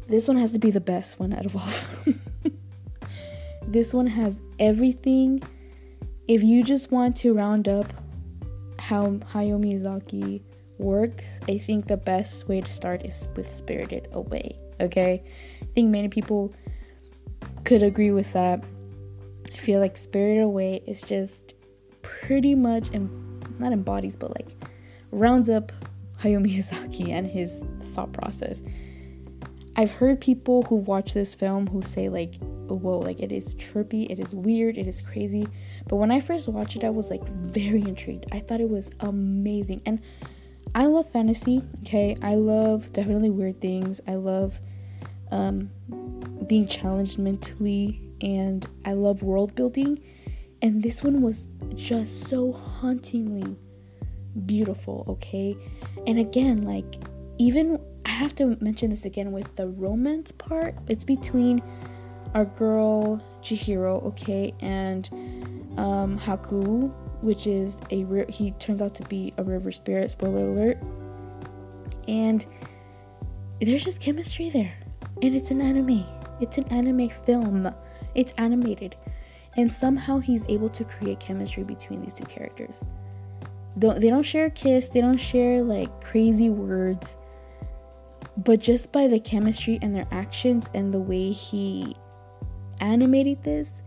This 0.08 0.28
one 0.28 0.38
has 0.38 0.51
to 0.51 0.60
be 0.60 0.71
the 0.71 0.80
best 0.80 1.19
one 1.19 1.34
out 1.34 1.45
of 1.45 1.56
all. 1.56 2.13
this 3.67 3.93
one 3.93 4.08
has 4.08 4.39
everything. 4.60 5.41
If 6.28 6.43
you 6.43 6.63
just 6.63 6.91
want 6.91 7.15
to 7.17 7.34
round 7.34 7.67
up 7.67 7.91
how 8.78 9.08
Hayao 9.34 9.60
Miyazaki 9.60 10.41
works, 10.78 11.39
I 11.49 11.58
think 11.58 11.88
the 11.88 11.97
best 11.97 12.47
way 12.47 12.62
to 12.62 12.71
start 12.71 13.04
is 13.04 13.28
with 13.36 13.51
Spirited 13.51 14.08
Away. 14.12 14.60
Okay? 14.80 15.23
I 15.62 15.65
think 15.73 15.89
many 15.89 16.10
people 16.10 16.54
could 17.63 17.84
agree 17.84 18.12
with 18.12 18.31
that. 18.34 18.63
I 19.53 19.58
feel 19.58 19.79
like 19.79 19.97
Spirited 19.97 20.43
Away 20.43 20.81
is 20.86 21.01
just 21.01 21.55
pretty 22.01 22.55
much, 22.55 22.93
em- 22.93 23.39
not 23.60 23.71
embodies, 23.71 24.15
but 24.15 24.31
like 24.36 24.49
rounds 25.12 25.49
up 25.49 25.71
Hayao 26.19 26.45
Miyazaki 26.45 27.10
and 27.10 27.27
his 27.27 27.63
thought 27.81 28.13
process. 28.13 28.62
I've 29.77 29.91
heard 29.91 30.21
people 30.21 30.63
who 30.63 30.75
watch 30.75 31.13
this 31.13 31.34
film 31.36 31.67
who 31.67 31.81
say 31.81 32.08
like, 32.08 32.36
"Whoa, 32.67 32.99
like 32.99 33.19
it 33.19 33.31
is 33.31 33.55
trippy, 33.55 34.10
it 34.10 34.19
is 34.19 34.34
weird, 34.34 34.77
it 34.77 34.88
is 34.88 35.01
crazy." 35.01 35.47
But 35.88 35.97
when 35.97 36.12
I 36.12 36.21
first 36.21 36.47
watched 36.47 36.77
it, 36.77 36.84
I 36.84 36.89
was 36.89 37.10
like 37.10 37.27
very 37.27 37.81
intrigued. 37.81 38.25
I 38.31 38.39
thought 38.39 38.62
it 38.62 38.69
was 38.69 38.89
amazing, 39.01 39.81
and 39.86 39.99
I 40.73 40.86
love 40.86 41.10
fantasy. 41.12 41.62
Okay, 41.81 42.17
I 42.21 42.36
love 42.36 42.91
definitely 42.93 43.29
weird 43.29 43.60
things. 43.60 43.99
I 44.08 44.15
love 44.15 44.60
um, 45.31 45.69
being 46.47 46.67
challenged 46.67 47.17
mentally, 47.17 48.01
and 48.21 48.67
I 48.86 48.93
love 48.93 49.23
world 49.23 49.55
building. 49.55 50.01
And 50.62 50.81
this 50.81 51.03
one 51.03 51.21
was 51.21 51.47
just 51.75 52.27
so 52.27 52.51
hauntingly 52.51 53.55
beautiful, 54.45 55.05
okay? 55.08 55.58
And 56.08 56.19
again, 56.19 56.63
like, 56.63 56.95
even 57.38 57.79
I 58.05 58.10
have 58.10 58.36
to 58.36 58.58
mention 58.62 58.89
this 58.89 59.05
again 59.05 59.31
with 59.31 59.55
the 59.55 59.67
romance 59.67 60.31
part, 60.31 60.75
it's 60.88 61.03
between 61.03 61.62
our 62.34 62.45
girl 62.45 63.23
Chihiro, 63.41 64.03
okay, 64.05 64.53
and 64.60 65.08
um, 65.77 66.19
Haku, 66.19 66.91
which 67.21 67.47
is 67.47 67.77
a 67.91 68.05
he 68.29 68.51
turns 68.51 68.81
out 68.81 68.95
to 68.95 69.03
be 69.03 69.34
a 69.38 69.43
river 69.43 69.71
spirit. 69.71 70.12
Spoiler 70.12 70.49
alert. 70.49 70.77
And 72.08 72.45
there's 73.62 73.84
just 73.84 73.99
chemistry 73.99 74.49
there, 74.49 74.73
and 75.21 75.34
it's 75.36 75.49
an 75.51 75.62
anime. 75.62 76.05
It's 76.39 76.58
an 76.58 76.67
anime 76.69 77.10
film. 77.10 77.74
It's 78.13 78.34
animated, 78.38 78.95
and 79.58 79.71
somehow 79.71 80.19
he's 80.19 80.43
able 80.48 80.69
to 80.69 80.84
create 80.84 81.19
chemistry 81.19 81.63
between 81.63 82.02
these 82.02 82.13
two 82.13 82.26
characters 82.26 82.84
they 83.78 84.10
don't 84.10 84.24
share 84.24 84.45
a 84.45 84.50
kiss 84.50 84.88
they 84.88 85.02
don't 85.02 85.17
share 85.17 85.62
like 85.62 86.02
crazy 86.02 86.50
words 86.50 87.17
but 88.38 88.60
just 88.60 88.89
by 88.93 89.06
the 89.06 89.19
chemistry 89.19 89.78
and 89.82 89.93
their 89.93 90.08
actions 90.12 90.69
and 90.74 90.93
the 90.93 91.00
way 91.00 91.32
he 91.34 91.93
animated 92.80 93.43
this 93.43 93.84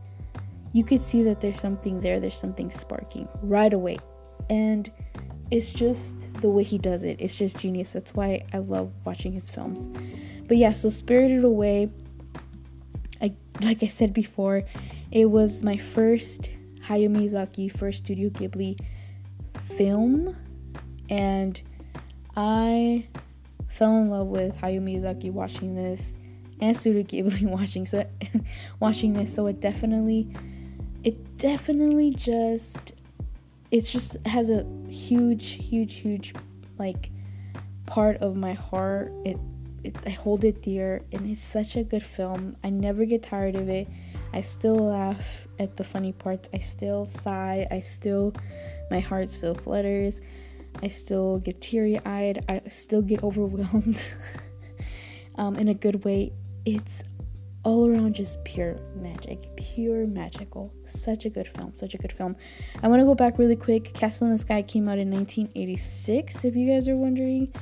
you 0.75 0.85
could 0.85 1.01
see 1.01 1.23
that 1.23 1.41
there's 1.41 1.59
something 1.59 2.01
there 2.03 2.21
there's 2.21 2.39
something 2.39 2.71
sparking 2.71 3.27
right 3.43 3.73
away 3.73 3.97
and 4.51 4.91
it's 5.51 5.71
just 5.71 6.15
the 6.41 6.49
way 6.49 6.63
he 6.63 6.79
does 6.79 7.03
it. 7.03 7.17
It's 7.21 7.35
just 7.35 7.59
genius. 7.59 7.93
That's 7.93 8.15
why 8.15 8.45
I 8.53 8.59
love 8.59 8.93
watching 9.05 9.33
his 9.33 9.49
films. 9.49 9.89
But 10.47 10.57
yeah, 10.57 10.73
so 10.73 10.91
Spirited 10.91 11.45
Away, 11.45 11.91
I 13.21 13.35
like 13.61 13.83
I 13.83 13.89
said 13.89 14.13
before, 14.13 14.65
it 15.11 15.27
was 15.27 15.63
my 15.63 15.77
first 15.77 16.51
Hayao 16.83 17.09
Miyazaki 17.11 17.71
first 17.71 18.05
Studio 18.05 18.31
Ghibli 18.31 18.79
film 19.77 20.37
and 21.11 21.61
I 22.37 23.07
fell 23.69 23.97
in 23.99 24.11
love 24.11 24.29
with 24.29 24.57
Hayao 24.59 24.81
Miyazaki 24.81 25.33
watching 25.33 25.75
this 25.75 26.13
and 26.61 26.77
Studio 26.77 27.03
Ghibli 27.03 27.43
watching 27.49 27.87
so 27.87 28.07
watching 28.81 29.13
this. 29.13 29.35
So 29.35 29.47
it 29.47 29.61
definitely 29.61 30.35
it 31.05 31.37
definitely 31.39 32.13
just 32.13 32.93
it 33.71 33.83
just 33.83 34.17
has 34.27 34.51
a 34.51 34.67
huge 34.89 35.51
huge 35.51 35.97
huge 35.97 36.35
like 36.79 37.11
part 37.87 38.19
of 38.19 38.37
my 38.37 38.55
heart. 38.55 39.13
It, 39.25 39.39
it 39.89 39.97
I 40.07 40.11
hold 40.11 40.45
it 40.45 40.63
dear 40.63 41.03
and 41.13 41.31
it's 41.31 41.43
such 41.43 41.77
a 41.77 41.83
good 41.83 42.03
film 42.03 42.57
I 42.63 42.71
never 42.71 43.05
get 43.05 43.23
tired 43.23 43.57
of 43.57 43.69
it 43.69 43.89
I 44.33 44.43
still 44.43 44.77
laugh 44.77 45.25
at 45.59 45.77
the 45.77 45.85
funny 45.85 46.13
parts 46.13 46.49
I 46.55 46.59
still 46.59 47.09
sigh 47.09 47.67
I 47.71 47.81
still 47.81 48.35
my 48.91 49.01
heart 49.01 49.31
still 49.31 49.55
flutters 49.55 50.21
I 50.83 50.89
still 50.89 51.39
get 51.39 51.61
teary 51.61 51.99
eyed. 52.05 52.45
I 52.49 52.63
still 52.69 53.03
get 53.03 53.23
overwhelmed 53.23 54.03
um, 55.37 55.57
in 55.57 55.69
a 55.69 55.75
good 55.75 56.05
way. 56.05 56.33
It's 56.65 57.03
all 57.65 57.89
around 57.89 58.15
just 58.15 58.43
pure 58.45 58.79
magic, 58.95 59.49
pure 59.57 60.07
magical. 60.07 60.73
Such 60.87 61.25
a 61.25 61.31
good 61.31 61.49
film, 61.49 61.73
such 61.75 61.95
a 61.95 61.99
good 61.99 62.13
film. 62.13 62.37
I 62.83 62.89
want 62.89 63.01
to 63.01 63.05
go 63.05 63.15
back 63.15 63.39
really 63.39 63.57
quick. 63.57 63.93
Castle 63.95 64.27
in 64.27 64.33
the 64.33 64.39
Sky 64.39 64.63
came 64.63 64.89
out 64.89 64.99
in 64.99 65.11
1986, 65.11 66.45
if 66.45 66.55
you 66.55 66.69
guys 66.69 66.89
are 66.89 66.97
wondering, 66.97 67.53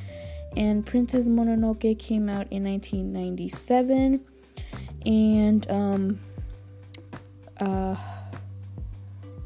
and 0.57 0.85
Princess 0.85 1.27
Mononoke 1.27 1.99
came 1.99 2.29
out 2.29 2.47
in 2.51 2.65
1997, 2.65 4.21
and 5.05 5.71
um, 5.71 6.21
uh 7.61 7.97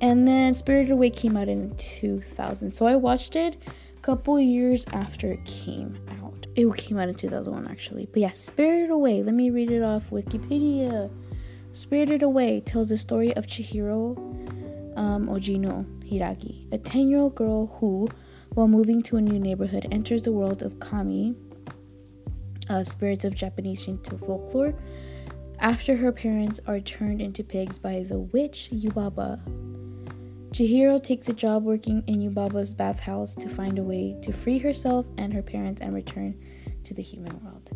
and 0.01 0.27
then 0.27 0.55
Spirited 0.55 0.93
Away 0.93 1.11
came 1.11 1.37
out 1.37 1.49
in 1.49 1.75
2000. 1.77 2.71
So 2.73 2.87
I 2.87 2.97
watched 2.97 3.37
it 3.37 3.57
a 3.67 4.01
couple 4.01 4.41
years 4.41 4.85
after 4.93 5.33
it 5.33 5.45
came 5.45 5.99
out. 6.23 6.47
It 6.57 6.75
came 6.77 6.99
out 6.99 7.09
in 7.09 7.15
2001 7.15 7.69
actually. 7.69 8.07
But 8.07 8.23
yeah, 8.23 8.31
Spirited 8.31 8.91
Away. 8.91 9.23
Let 9.23 9.35
me 9.35 9.51
read 9.51 9.71
it 9.71 9.83
off 9.83 10.09
Wikipedia. 10.11 11.11
Spirited 11.75 12.23
Away 12.23 12.61
tells 12.61 12.89
the 12.89 12.97
story 12.97 13.35
of 13.37 13.47
Chihiro 13.47 14.17
um, 14.97 15.29
Ogino 15.29 15.85
Hiiragi, 16.03 16.73
a 16.73 16.79
10 16.79 17.09
year 17.09 17.19
old 17.19 17.35
girl 17.35 17.67
who, 17.79 18.09
while 18.55 18.69
moving 18.69 19.03
to 19.03 19.17
a 19.17 19.21
new 19.21 19.39
neighborhood, 19.39 19.87
enters 19.91 20.23
the 20.23 20.33
world 20.33 20.63
of 20.63 20.81
kami, 20.81 21.35
uh, 22.69 22.85
spirits 22.85 23.25
of 23.25 23.35
Japanese 23.35 23.83
Shinto 23.83 24.17
folklore, 24.19 24.75
after 25.59 25.97
her 25.97 26.11
parents 26.11 26.59
are 26.67 26.81
turned 26.81 27.21
into 27.21 27.45
pigs 27.45 27.79
by 27.79 28.03
the 28.09 28.19
witch 28.19 28.71
Yubaba, 28.73 29.41
Chihiro 30.53 31.01
takes 31.01 31.29
a 31.29 31.33
job 31.33 31.63
working 31.65 32.03
in 32.09 32.21
Yubaba's 32.21 32.73
bathhouse 32.73 33.35
to 33.37 33.49
find 33.49 33.79
a 33.79 33.85
way 33.85 34.17
to 34.23 34.33
free 34.33 34.59
herself 34.59 35.07
and 35.17 35.33
her 35.33 35.43
parents 35.43 35.81
and 35.81 35.95
return 35.95 36.35
to 36.83 36.93
the 36.93 37.03
human 37.03 37.39
world. 37.45 37.71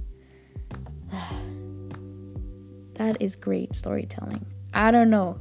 that 2.95 3.17
is 3.21 3.37
great 3.37 3.77
storytelling. 3.77 4.45
I 4.73 4.91
don't 4.91 5.11
know. 5.11 5.39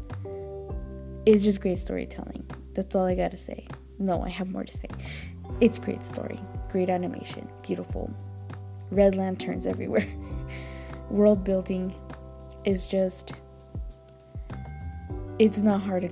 It's 1.26 1.42
just 1.44 1.60
great 1.60 1.80
storytelling. 1.80 2.46
That's 2.74 2.94
all 2.94 3.06
I 3.06 3.16
gotta 3.16 3.38
say. 3.38 3.68
No, 4.00 4.24
I 4.24 4.30
have 4.30 4.52
more 4.52 4.64
to 4.64 4.72
say. 4.72 4.88
It's 5.62 5.80
great 5.80 6.04
story, 6.04 6.40
great 6.70 6.90
animation, 6.90 7.48
beautiful. 7.62 8.14
Red 8.92 9.16
lanterns 9.16 9.66
everywhere. 9.66 10.08
World 11.10 11.44
building 11.44 11.96
is 12.66 12.88
just 12.88 13.34
it's 15.40 15.60
not 15.60 15.82
hard 15.82 16.04
to 16.04 16.12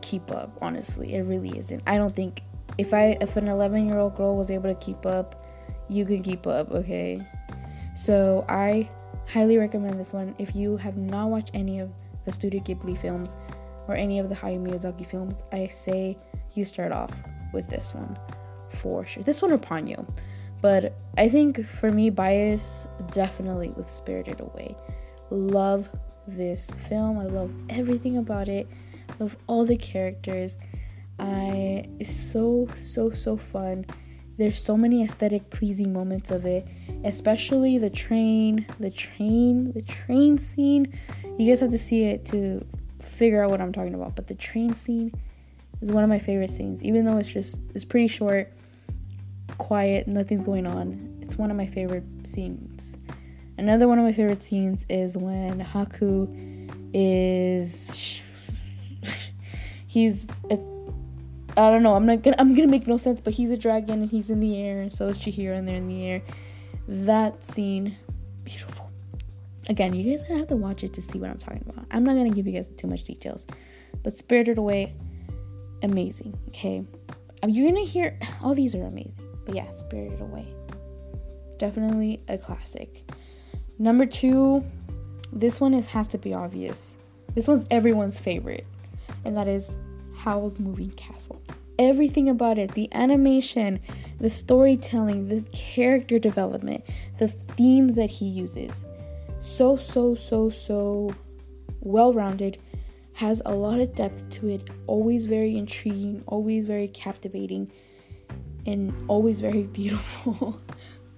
keep 0.00 0.30
up, 0.30 0.56
honestly. 0.60 1.14
It 1.14 1.22
really 1.22 1.56
isn't. 1.58 1.82
I 1.86 1.96
don't 1.98 2.14
think 2.14 2.42
if 2.78 2.94
I 2.94 3.16
if 3.20 3.36
an 3.36 3.48
11 3.48 3.88
year 3.88 3.98
old 3.98 4.16
girl 4.16 4.36
was 4.36 4.50
able 4.50 4.72
to 4.72 4.80
keep 4.80 5.06
up, 5.06 5.46
you 5.88 6.04
can 6.04 6.22
keep 6.22 6.46
up, 6.46 6.70
okay? 6.70 7.26
So 7.94 8.44
I 8.48 8.88
highly 9.28 9.58
recommend 9.58 10.00
this 10.00 10.12
one. 10.12 10.34
If 10.38 10.56
you 10.56 10.76
have 10.78 10.96
not 10.96 11.28
watched 11.28 11.50
any 11.54 11.80
of 11.80 11.90
the 12.24 12.32
Studio 12.32 12.60
Ghibli 12.60 12.96
films 12.98 13.36
or 13.88 13.94
any 13.94 14.18
of 14.18 14.28
the 14.28 14.34
Hayao 14.34 14.66
Miyazaki 14.66 15.06
films, 15.06 15.36
I 15.52 15.66
say 15.66 16.18
you 16.54 16.64
start 16.64 16.92
off 16.92 17.12
with 17.52 17.68
this 17.68 17.94
one 17.94 18.18
for 18.68 19.04
sure. 19.04 19.22
This 19.22 19.42
one 19.42 19.52
or 19.52 19.58
Ponyo. 19.58 20.06
But 20.60 20.94
I 21.18 21.28
think 21.28 21.66
for 21.66 21.90
me, 21.90 22.08
bias 22.10 22.86
definitely 23.10 23.70
with 23.70 23.90
Spirited 23.90 24.40
Away. 24.40 24.76
Love 25.30 25.88
this 26.26 26.70
film. 26.88 27.18
I 27.18 27.24
love 27.24 27.52
everything 27.68 28.18
about 28.18 28.48
it 28.48 28.68
love 29.18 29.36
all 29.46 29.64
the 29.64 29.76
characters. 29.76 30.58
I 31.18 31.86
it's 31.98 32.14
so 32.14 32.68
so 32.76 33.10
so 33.10 33.36
fun. 33.36 33.86
There's 34.38 34.58
so 34.58 34.76
many 34.76 35.04
aesthetic 35.04 35.50
pleasing 35.50 35.92
moments 35.92 36.30
of 36.30 36.46
it, 36.46 36.66
especially 37.04 37.78
the 37.78 37.90
train, 37.90 38.66
the 38.80 38.90
train, 38.90 39.72
the 39.72 39.82
train 39.82 40.38
scene. 40.38 40.98
You 41.38 41.48
guys 41.48 41.60
have 41.60 41.70
to 41.70 41.78
see 41.78 42.04
it 42.04 42.24
to 42.26 42.64
figure 43.02 43.44
out 43.44 43.50
what 43.50 43.60
I'm 43.60 43.72
talking 43.72 43.94
about, 43.94 44.16
but 44.16 44.26
the 44.26 44.34
train 44.34 44.74
scene 44.74 45.12
is 45.80 45.90
one 45.90 46.04
of 46.04 46.08
my 46.08 46.18
favorite 46.18 46.50
scenes. 46.50 46.82
Even 46.82 47.04
though 47.04 47.18
it's 47.18 47.30
just 47.30 47.58
it's 47.74 47.84
pretty 47.84 48.08
short, 48.08 48.52
quiet, 49.58 50.06
nothing's 50.06 50.44
going 50.44 50.66
on. 50.66 51.18
It's 51.20 51.36
one 51.36 51.50
of 51.50 51.56
my 51.56 51.66
favorite 51.66 52.04
scenes. 52.24 52.96
Another 53.58 53.86
one 53.86 53.98
of 53.98 54.04
my 54.04 54.12
favorite 54.12 54.42
scenes 54.42 54.86
is 54.88 55.16
when 55.16 55.60
Haku 55.60 56.70
is 56.94 58.20
he's 59.86 60.26
a, 60.50 60.54
I 61.56 61.70
don't 61.70 61.82
know. 61.82 61.94
I'm 61.94 62.06
not 62.06 62.22
gonna. 62.22 62.36
I'm 62.38 62.54
gonna 62.54 62.68
make 62.68 62.86
no 62.86 62.96
sense, 62.96 63.20
but 63.20 63.34
he's 63.34 63.50
a 63.50 63.56
dragon 63.56 64.02
and 64.02 64.10
he's 64.10 64.30
in 64.30 64.40
the 64.40 64.56
air, 64.56 64.80
and 64.80 64.92
so 64.92 65.08
is 65.08 65.18
Chihiro, 65.18 65.56
and 65.56 65.68
they're 65.68 65.76
in 65.76 65.88
the 65.88 66.06
air. 66.06 66.22
That 66.88 67.42
scene, 67.42 67.96
beautiful. 68.44 68.81
Again, 69.68 69.94
you 69.94 70.10
guys 70.10 70.22
gonna 70.24 70.38
have 70.38 70.48
to 70.48 70.56
watch 70.56 70.82
it 70.82 70.92
to 70.94 71.02
see 71.02 71.18
what 71.18 71.30
I'm 71.30 71.38
talking 71.38 71.64
about. 71.68 71.84
I'm 71.90 72.04
not 72.04 72.14
gonna 72.16 72.30
give 72.30 72.46
you 72.46 72.52
guys 72.52 72.68
too 72.76 72.86
much 72.86 73.04
details, 73.04 73.46
but 74.02 74.16
Spirited 74.16 74.58
Away, 74.58 74.94
amazing. 75.82 76.38
Okay, 76.48 76.84
um, 77.42 77.50
you're 77.50 77.70
gonna 77.70 77.84
hear 77.84 78.18
all 78.42 78.54
these 78.54 78.74
are 78.74 78.84
amazing, 78.84 79.26
but 79.44 79.54
yeah, 79.54 79.70
Spirited 79.72 80.20
Away, 80.20 80.46
definitely 81.58 82.20
a 82.28 82.38
classic. 82.38 83.10
Number 83.78 84.06
two, 84.06 84.64
this 85.32 85.60
one 85.60 85.74
is 85.74 85.86
has 85.86 86.06
to 86.08 86.18
be 86.18 86.34
obvious. 86.34 86.96
This 87.34 87.46
one's 87.46 87.66
everyone's 87.70 88.20
favorite 88.20 88.66
and 89.24 89.36
that 89.36 89.48
is 89.48 89.72
Howl's 90.16 90.58
Moving 90.58 90.90
Castle. 90.90 91.40
Everything 91.78 92.28
about 92.28 92.58
it 92.58 92.74
the 92.74 92.92
animation, 92.92 93.80
the 94.20 94.30
storytelling, 94.30 95.28
the 95.28 95.42
character 95.50 96.18
development, 96.18 96.84
the 97.18 97.28
themes 97.28 97.94
that 97.94 98.10
he 98.10 98.26
uses 98.26 98.84
so, 99.42 99.76
so, 99.76 100.14
so, 100.14 100.50
so 100.50 101.14
well 101.80 102.14
rounded, 102.14 102.58
has 103.14 103.42
a 103.44 103.54
lot 103.54 103.80
of 103.80 103.94
depth 103.94 104.30
to 104.30 104.48
it, 104.48 104.70
always 104.86 105.26
very 105.26 105.58
intriguing, 105.58 106.22
always 106.26 106.64
very 106.64 106.88
captivating, 106.88 107.70
and 108.66 108.94
always 109.08 109.40
very 109.40 109.62
beautiful. 109.80 110.60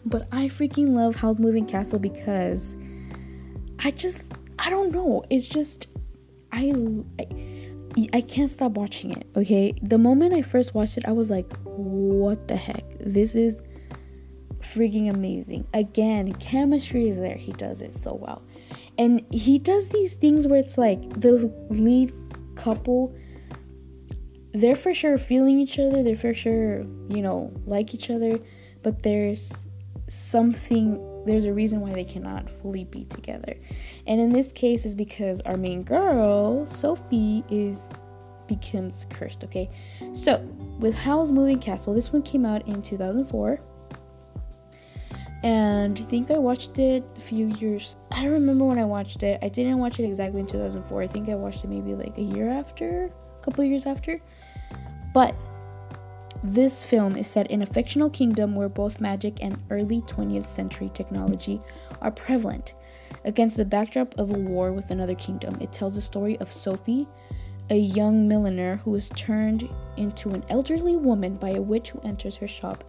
but 0.07 0.27
I 0.33 0.49
freaking 0.49 0.95
love 0.95 1.15
Howl's 1.15 1.39
Moving 1.39 1.67
Castle 1.67 1.99
because 1.99 2.77
I 3.79 3.91
just, 3.91 4.23
I 4.59 4.71
don't 4.71 4.91
know, 4.91 5.23
it's 5.31 5.47
just, 5.47 5.87
I, 6.51 6.73
I 7.21 7.27
I 8.13 8.23
can't 8.23 8.51
stop 8.51 8.73
watching 8.73 9.13
it, 9.13 9.25
okay? 9.37 9.73
The 9.81 9.99
moment 9.99 10.35
I 10.35 10.43
first 10.43 10.75
watched 10.75 10.97
it, 10.99 11.05
I 11.07 11.13
was 11.13 11.31
like, 11.31 11.47
what 11.63 12.49
the 12.49 12.57
heck? 12.57 12.85
This 12.99 13.37
is 13.37 13.63
freaking 14.65 15.11
amazing. 15.11 15.67
Again, 15.73 16.33
chemistry 16.35 17.09
is 17.09 17.17
there. 17.17 17.37
He 17.37 17.53
does 17.53 17.81
it 17.81 17.93
so 17.93 18.15
well. 18.15 18.43
And 18.99 19.25
he 19.31 19.59
does 19.59 19.89
these 19.89 20.15
things 20.15 20.47
where 20.47 20.59
it's 20.59 20.79
like 20.79 21.21
the 21.21 21.53
lead 21.71 22.13
couple, 22.55 23.15
they're 24.53 24.77
for 24.77 24.95
sure 24.95 25.19
feeling 25.19 25.59
each 25.59 25.79
other, 25.79 26.03
they're 26.03 26.17
for 26.17 26.35
sure, 26.35 26.81
you 27.09 27.23
know, 27.23 27.53
like 27.67 27.95
each 27.95 28.11
other, 28.11 28.39
but 28.83 29.03
there's 29.03 29.53
something 30.09 31.11
there's 31.27 31.47
a 31.47 31.53
reason 31.53 31.81
why 31.81 31.91
they 31.91 32.05
cannot 32.05 32.51
fully 32.51 32.85
be 32.85 33.05
together. 33.07 33.57
And 34.07 34.21
in 34.21 34.31
this 34.31 34.53
case 34.53 34.85
is 34.85 34.95
because 34.95 35.41
our 35.43 35.57
main 35.57 35.83
girl, 35.83 36.67
Sophie, 36.67 37.43
is 37.49 37.79
becomes 38.47 39.07
cursed, 39.09 39.43
okay? 39.45 39.71
So, 40.13 40.39
with 40.79 40.95
Howl's 40.95 41.31
Moving 41.31 41.59
Castle, 41.59 41.95
this 41.95 42.13
one 42.13 42.23
came 42.23 42.45
out 42.45 42.67
in 42.69 42.83
2004. 42.83 43.59
And 45.45 45.99
I 45.99 46.03
think 46.03 46.31
I 46.31 46.39
watched 46.39 46.79
it 46.79 47.05
a 47.19 47.21
few 47.21 47.49
years. 47.59 47.97
I 48.11 48.23
don't 48.23 48.33
remember 48.33 48.65
when 48.65 48.79
I 48.79 48.85
watched 48.87 49.23
it. 49.23 49.39
I 49.43 49.51
didn't 49.51 49.77
watch 49.77 50.01
it 50.01 50.05
exactly 50.05 50.41
in 50.41 50.47
2004. 50.47 51.03
I 51.03 51.07
think 51.07 51.29
I 51.29 51.35
watched 51.35 51.63
it 51.65 51.69
maybe 51.69 51.95
like 51.95 52.17
a 52.17 52.23
year 52.23 52.49
after, 52.49 53.13
a 53.41 53.45
couple 53.45 53.63
years 53.63 53.85
after. 53.85 54.23
But 55.13 55.37
This 56.43 56.85
film 56.85 57.17
is 57.17 57.27
set 57.27 57.51
in 57.51 57.63
a 57.63 57.67
fictional 57.67 58.11
kingdom 58.11 58.55
where 58.55 58.69
both 58.69 59.01
magic 59.01 59.39
and 59.41 59.59
early 59.71 60.03
20th 60.03 60.47
century 60.47 60.91
technology 60.93 61.59
are 62.03 62.11
prevalent. 62.11 62.75
Against 63.25 63.57
the 63.57 63.65
backdrop 63.65 64.15
of 64.19 64.31
a 64.31 64.39
war 64.39 64.71
with 64.71 64.91
another 64.91 65.15
kingdom, 65.15 65.57
it 65.63 65.73
tells 65.73 65.95
the 65.95 66.03
story 66.03 66.37
of 66.41 66.53
Sophie, 66.53 67.09
a 67.71 67.77
young 67.77 68.29
milliner 68.29 68.77
who 68.85 68.95
is 68.95 69.09
turned 69.17 69.67
into 69.97 70.33
an 70.33 70.45
elderly 70.51 70.97
woman 70.97 71.37
by 71.37 71.51
a 71.51 71.63
witch 71.63 71.91
who 71.91 72.01
enters 72.03 72.37
her 72.37 72.47
shop, 72.47 72.85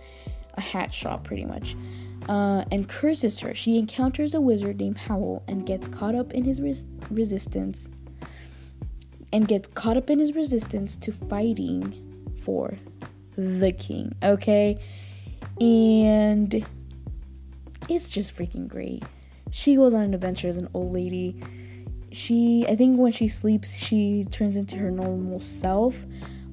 a 0.55 0.61
hat 0.61 0.93
shop 0.93 1.23
pretty 1.23 1.45
much, 1.45 1.77
uh, 2.27 2.65
and 2.71 2.87
curses 2.89 3.39
her. 3.39 3.53
She 3.53 3.77
encounters 3.77 4.33
a 4.33 4.41
wizard 4.41 4.79
named 4.79 4.97
Howl 4.97 5.43
and 5.47 5.65
gets 5.65 5.87
caught 5.87 6.15
up 6.15 6.33
in 6.33 6.43
his 6.43 6.61
res- 6.61 6.85
resistance 7.09 7.87
and 9.31 9.47
gets 9.47 9.67
caught 9.69 9.97
up 9.97 10.09
in 10.09 10.19
his 10.19 10.33
resistance 10.33 10.95
to 10.97 11.11
fighting 11.11 12.33
for 12.43 12.77
the 13.35 13.71
king, 13.71 14.15
okay? 14.23 14.79
And 15.59 16.65
it's 17.89 18.09
just 18.09 18.35
freaking 18.35 18.67
great. 18.67 19.03
She 19.51 19.75
goes 19.75 19.93
on 19.93 20.01
an 20.01 20.13
adventure 20.13 20.47
as 20.47 20.57
an 20.57 20.69
old 20.73 20.93
lady. 20.93 21.41
She, 22.11 22.65
I 22.67 22.75
think 22.75 22.97
when 22.97 23.11
she 23.11 23.27
sleeps, 23.27 23.77
she 23.77 24.25
turns 24.31 24.55
into 24.55 24.77
her 24.77 24.89
normal 24.89 25.39
self. 25.41 25.95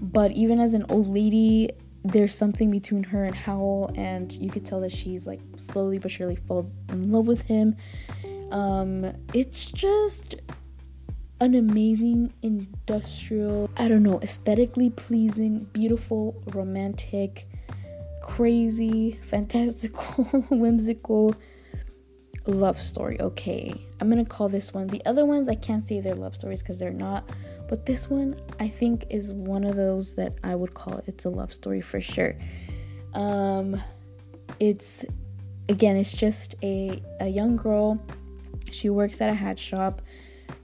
But 0.00 0.32
even 0.32 0.58
as 0.58 0.74
an 0.74 0.84
old 0.88 1.08
lady, 1.08 1.70
there's 2.04 2.34
something 2.34 2.70
between 2.70 3.04
her 3.04 3.24
and 3.24 3.34
Howl, 3.34 3.90
and 3.94 4.32
you 4.32 4.50
could 4.50 4.64
tell 4.64 4.80
that 4.80 4.92
she's 4.92 5.26
like 5.26 5.40
slowly 5.56 5.98
but 5.98 6.10
surely 6.10 6.36
falls 6.36 6.72
in 6.88 7.12
love 7.12 7.26
with 7.26 7.42
him. 7.42 7.76
Um, 8.50 9.12
it's 9.32 9.70
just 9.70 10.34
an 11.40 11.54
amazing 11.54 12.32
industrial, 12.42 13.70
I 13.76 13.88
don't 13.88 14.02
know, 14.02 14.20
aesthetically 14.20 14.90
pleasing, 14.90 15.66
beautiful, 15.72 16.40
romantic, 16.46 17.48
crazy, 18.20 19.18
fantastical, 19.28 20.24
whimsical 20.50 21.34
love 22.46 22.80
story. 22.80 23.20
Okay, 23.20 23.74
I'm 24.00 24.08
gonna 24.08 24.24
call 24.24 24.48
this 24.48 24.74
one. 24.74 24.88
The 24.88 25.04
other 25.06 25.24
ones 25.24 25.48
I 25.48 25.54
can't 25.54 25.86
say 25.88 26.00
they're 26.00 26.14
love 26.14 26.34
stories 26.34 26.62
because 26.62 26.78
they're 26.78 26.90
not, 26.90 27.28
but 27.72 27.86
this 27.86 28.10
one 28.10 28.38
I 28.60 28.68
think 28.68 29.06
is 29.08 29.32
one 29.32 29.64
of 29.64 29.76
those 29.76 30.14
that 30.16 30.34
I 30.44 30.54
would 30.54 30.74
call 30.74 31.00
it's 31.06 31.24
a 31.24 31.30
love 31.30 31.54
story 31.54 31.80
for 31.80 32.02
sure. 32.02 32.36
Um, 33.14 33.82
it's 34.60 35.06
again, 35.70 35.96
it's 35.96 36.12
just 36.12 36.54
a 36.62 37.02
a 37.20 37.28
young 37.28 37.56
girl. 37.56 37.98
She 38.70 38.90
works 38.90 39.22
at 39.22 39.30
a 39.30 39.34
hat 39.34 39.58
shop 39.58 40.02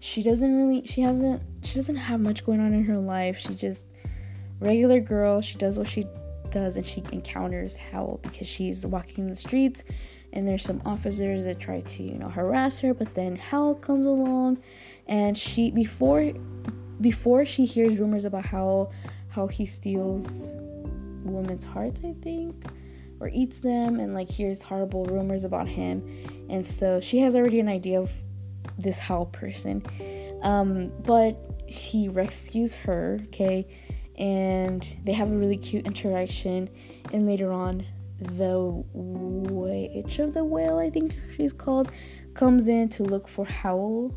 she 0.00 0.22
doesn't 0.22 0.56
really 0.56 0.86
she 0.86 1.00
hasn't 1.00 1.42
she 1.62 1.74
doesn't 1.74 1.96
have 1.96 2.20
much 2.20 2.44
going 2.44 2.60
on 2.60 2.72
in 2.72 2.84
her 2.84 2.98
life 2.98 3.38
she 3.38 3.54
just 3.54 3.84
regular 4.60 5.00
girl 5.00 5.40
she 5.40 5.56
does 5.58 5.78
what 5.78 5.88
she 5.88 6.06
does 6.50 6.76
and 6.76 6.86
she 6.86 7.02
encounters 7.12 7.76
Howl 7.76 8.20
because 8.22 8.46
she's 8.46 8.86
walking 8.86 9.26
the 9.26 9.36
streets 9.36 9.82
and 10.32 10.46
there's 10.46 10.62
some 10.62 10.80
officers 10.84 11.44
that 11.44 11.58
try 11.58 11.80
to 11.80 12.02
you 12.02 12.14
know 12.14 12.28
harass 12.28 12.80
her 12.80 12.94
but 12.94 13.14
then 13.14 13.36
Howl 13.36 13.74
comes 13.74 14.06
along 14.06 14.58
and 15.06 15.36
she 15.36 15.70
before 15.70 16.32
before 17.00 17.44
she 17.44 17.64
hears 17.64 17.98
rumors 17.98 18.24
about 18.24 18.44
how 18.44 18.90
how 19.28 19.46
he 19.46 19.66
steals 19.66 20.26
women's 21.24 21.64
hearts 21.64 22.00
i 22.04 22.14
think 22.22 22.64
or 23.20 23.28
eats 23.32 23.58
them 23.58 24.00
and 24.00 24.14
like 24.14 24.30
hears 24.30 24.62
horrible 24.62 25.04
rumors 25.06 25.44
about 25.44 25.68
him 25.68 26.02
and 26.48 26.66
so 26.66 27.00
she 27.00 27.18
has 27.18 27.34
already 27.34 27.60
an 27.60 27.68
idea 27.68 28.00
of 28.00 28.10
this 28.78 28.98
Howl 28.98 29.26
person. 29.26 29.82
Um, 30.42 30.92
but 31.02 31.36
he 31.66 32.08
rescues 32.08 32.74
her, 32.76 33.20
okay, 33.26 33.66
and 34.16 34.96
they 35.04 35.12
have 35.12 35.30
a 35.30 35.36
really 35.36 35.56
cute 35.56 35.86
interaction. 35.86 36.70
And 37.12 37.26
later 37.26 37.52
on, 37.52 37.84
the 38.20 38.84
witch 38.92 40.18
of 40.18 40.34
the 40.34 40.44
whale, 40.44 40.78
I 40.78 40.90
think 40.90 41.16
she's 41.36 41.52
called, 41.52 41.90
comes 42.34 42.68
in 42.68 42.88
to 42.90 43.02
look 43.02 43.28
for 43.28 43.44
Howl. 43.44 44.14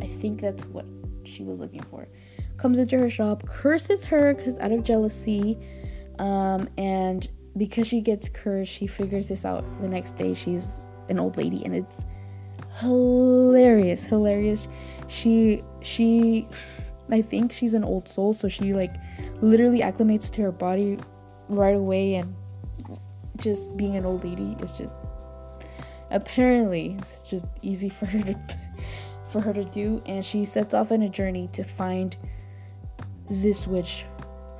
I 0.00 0.06
think 0.06 0.40
that's 0.40 0.64
what 0.66 0.86
she 1.32 1.44
was 1.44 1.60
looking 1.60 1.82
for. 1.84 2.08
Comes 2.56 2.78
into 2.78 2.98
her 2.98 3.10
shop, 3.10 3.46
curses 3.46 4.04
her 4.06 4.34
because 4.34 4.58
out 4.58 4.72
of 4.72 4.84
jealousy, 4.84 5.58
um, 6.18 6.68
and 6.76 7.28
because 7.56 7.86
she 7.86 8.00
gets 8.00 8.28
cursed, 8.28 8.70
she 8.70 8.86
figures 8.86 9.28
this 9.28 9.44
out 9.44 9.64
the 9.80 9.88
next 9.88 10.16
day. 10.16 10.34
She's 10.34 10.68
an 11.08 11.18
old 11.18 11.36
lady, 11.36 11.64
and 11.64 11.74
it's 11.74 12.00
hilarious, 12.78 14.04
hilarious. 14.04 14.68
She 15.08 15.62
she 15.80 16.46
I 17.10 17.20
think 17.20 17.52
she's 17.52 17.74
an 17.74 17.84
old 17.84 18.08
soul, 18.08 18.32
so 18.32 18.48
she 18.48 18.72
like 18.74 18.94
literally 19.40 19.80
acclimates 19.80 20.30
to 20.32 20.42
her 20.42 20.52
body 20.52 20.98
right 21.48 21.74
away 21.74 22.14
and 22.14 22.34
just 23.38 23.76
being 23.76 23.96
an 23.96 24.06
old 24.06 24.24
lady 24.24 24.56
is 24.62 24.72
just 24.72 24.94
apparently 26.10 26.96
it's 26.98 27.22
just 27.22 27.44
easy 27.62 27.88
for 27.88 28.06
her 28.06 28.22
to 28.22 28.34
for 29.32 29.40
her 29.40 29.52
to 29.52 29.64
do 29.64 30.02
and 30.06 30.24
she 30.24 30.44
sets 30.44 30.74
off 30.74 30.92
on 30.92 31.02
a 31.02 31.08
journey 31.08 31.48
to 31.52 31.64
find 31.64 32.16
this 33.30 33.66
witch 33.66 34.04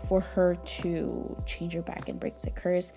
for 0.09 0.21
her 0.21 0.57
to 0.65 1.43
change 1.47 1.75
her 1.75 1.83
back 1.83 2.09
and 2.09 2.19
break 2.19 2.41
the 2.43 2.51
curse. 2.51 2.93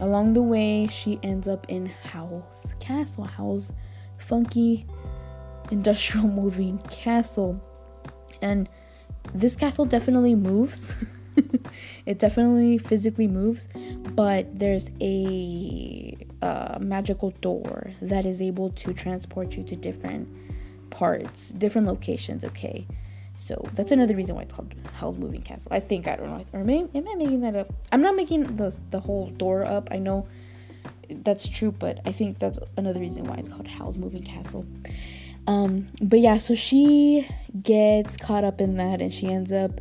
Along 0.00 0.32
the 0.32 0.42
way, 0.42 0.86
she 0.86 1.18
ends 1.22 1.46
up 1.46 1.66
in 1.68 1.86
Howl's 1.86 2.74
castle. 2.80 3.24
Howl's 3.24 3.70
funky 4.18 4.86
industrial 5.70 6.26
moving 6.42 6.78
castle. 6.90 7.62
And 8.40 8.68
this 9.34 9.56
castle 9.56 9.84
definitely 9.84 10.34
moves. 10.34 10.96
it 12.06 12.18
definitely 12.18 12.78
physically 12.78 13.28
moves, 13.28 13.68
but 14.14 14.58
there's 14.58 14.90
a 15.00 16.16
uh, 16.42 16.78
magical 16.80 17.30
door 17.40 17.92
that 18.00 18.24
is 18.26 18.40
able 18.40 18.70
to 18.70 18.92
transport 18.92 19.56
you 19.56 19.62
to 19.64 19.76
different 19.76 20.28
parts, 20.90 21.50
different 21.50 21.86
locations. 21.86 22.44
Okay, 22.44 22.86
so 23.34 23.68
that's 23.74 23.92
another 23.92 24.16
reason 24.16 24.34
why 24.34 24.42
it's 24.42 24.52
called 24.52 24.74
Howl's 24.94 25.18
Moving 25.18 25.42
Castle. 25.42 25.72
I 25.72 25.80
think 25.80 26.06
I 26.06 26.16
don't 26.16 26.28
know, 26.28 26.44
or 26.52 26.64
maybe 26.64 26.88
am 26.94 27.08
I 27.08 27.14
making 27.14 27.40
that 27.42 27.54
up? 27.54 27.72
I'm 27.92 28.02
not 28.02 28.16
making 28.16 28.56
the 28.56 28.76
the 28.90 29.00
whole 29.00 29.28
door 29.30 29.64
up. 29.64 29.88
I 29.90 29.98
know 29.98 30.26
that's 31.10 31.48
true, 31.48 31.72
but 31.72 32.00
I 32.04 32.12
think 32.12 32.38
that's 32.38 32.58
another 32.76 33.00
reason 33.00 33.24
why 33.24 33.36
it's 33.36 33.48
called 33.48 33.66
Howl's 33.66 33.96
Moving 33.96 34.22
Castle. 34.22 34.66
Um, 35.46 35.88
but 36.02 36.18
yeah, 36.20 36.36
so 36.36 36.54
she 36.54 37.26
gets 37.62 38.16
caught 38.16 38.44
up 38.44 38.60
in 38.60 38.76
that 38.76 39.00
and 39.00 39.12
she 39.12 39.28
ends 39.28 39.50
up 39.50 39.80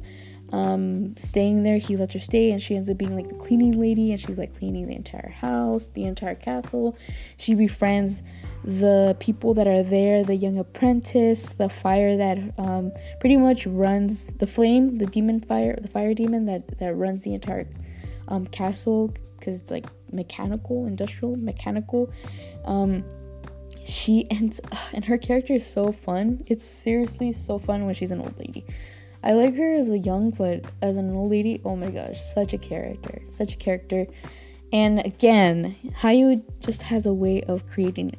um, 0.51 1.15
staying 1.17 1.63
there. 1.63 1.77
He 1.77 1.97
lets 1.97 2.13
her 2.13 2.19
stay 2.19 2.51
and 2.51 2.61
she 2.61 2.75
ends 2.75 2.89
up 2.89 2.97
being 2.97 3.15
like 3.15 3.29
the 3.29 3.35
cleaning 3.35 3.79
lady 3.79 4.11
and 4.11 4.19
she's 4.19 4.37
like 4.37 4.57
cleaning 4.57 4.87
the 4.87 4.95
entire 4.95 5.29
house, 5.29 5.87
the 5.87 6.05
entire 6.05 6.35
castle. 6.35 6.97
She 7.37 7.55
befriends 7.55 8.21
the 8.63 9.15
people 9.19 9.53
that 9.55 9.67
are 9.67 9.83
there, 9.83 10.23
the 10.23 10.35
young 10.35 10.57
apprentice, 10.57 11.53
the 11.53 11.69
fire 11.69 12.17
that 12.17 12.37
um, 12.57 12.91
pretty 13.19 13.37
much 13.37 13.65
runs 13.67 14.25
the 14.25 14.47
flame, 14.47 14.97
the 14.97 15.05
demon 15.05 15.39
fire, 15.39 15.77
the 15.81 15.87
fire 15.87 16.13
demon 16.13 16.45
that, 16.45 16.77
that 16.79 16.93
runs 16.93 17.23
the 17.23 17.33
entire 17.33 17.67
um, 18.27 18.45
castle 18.47 19.13
because 19.39 19.55
it's 19.55 19.71
like 19.71 19.85
mechanical, 20.11 20.85
industrial, 20.85 21.35
mechanical. 21.35 22.11
Um, 22.65 23.03
she 23.83 24.27
ends, 24.31 24.59
and 24.93 25.05
her 25.05 25.17
character 25.17 25.53
is 25.53 25.65
so 25.65 25.91
fun. 25.91 26.43
It's 26.47 26.65
seriously 26.65 27.33
so 27.33 27.59
fun 27.59 27.85
when 27.85 27.95
she's 27.95 28.11
an 28.11 28.19
old 28.19 28.37
lady. 28.37 28.65
I 29.23 29.33
like 29.33 29.55
her 29.55 29.73
as 29.73 29.89
a 29.89 29.97
young, 29.97 30.31
but 30.31 30.65
as 30.81 30.97
an 30.97 31.13
old 31.13 31.31
lady, 31.31 31.61
oh 31.65 31.75
my 31.75 31.89
gosh, 31.89 32.21
such 32.21 32.53
a 32.53 32.57
character, 32.57 33.21
such 33.27 33.53
a 33.53 33.57
character. 33.57 34.07
And 34.71 35.05
again, 35.05 35.75
Hayao 36.01 36.43
just 36.59 36.83
has 36.83 37.05
a 37.05 37.13
way 37.13 37.41
of 37.43 37.67
creating 37.67 38.15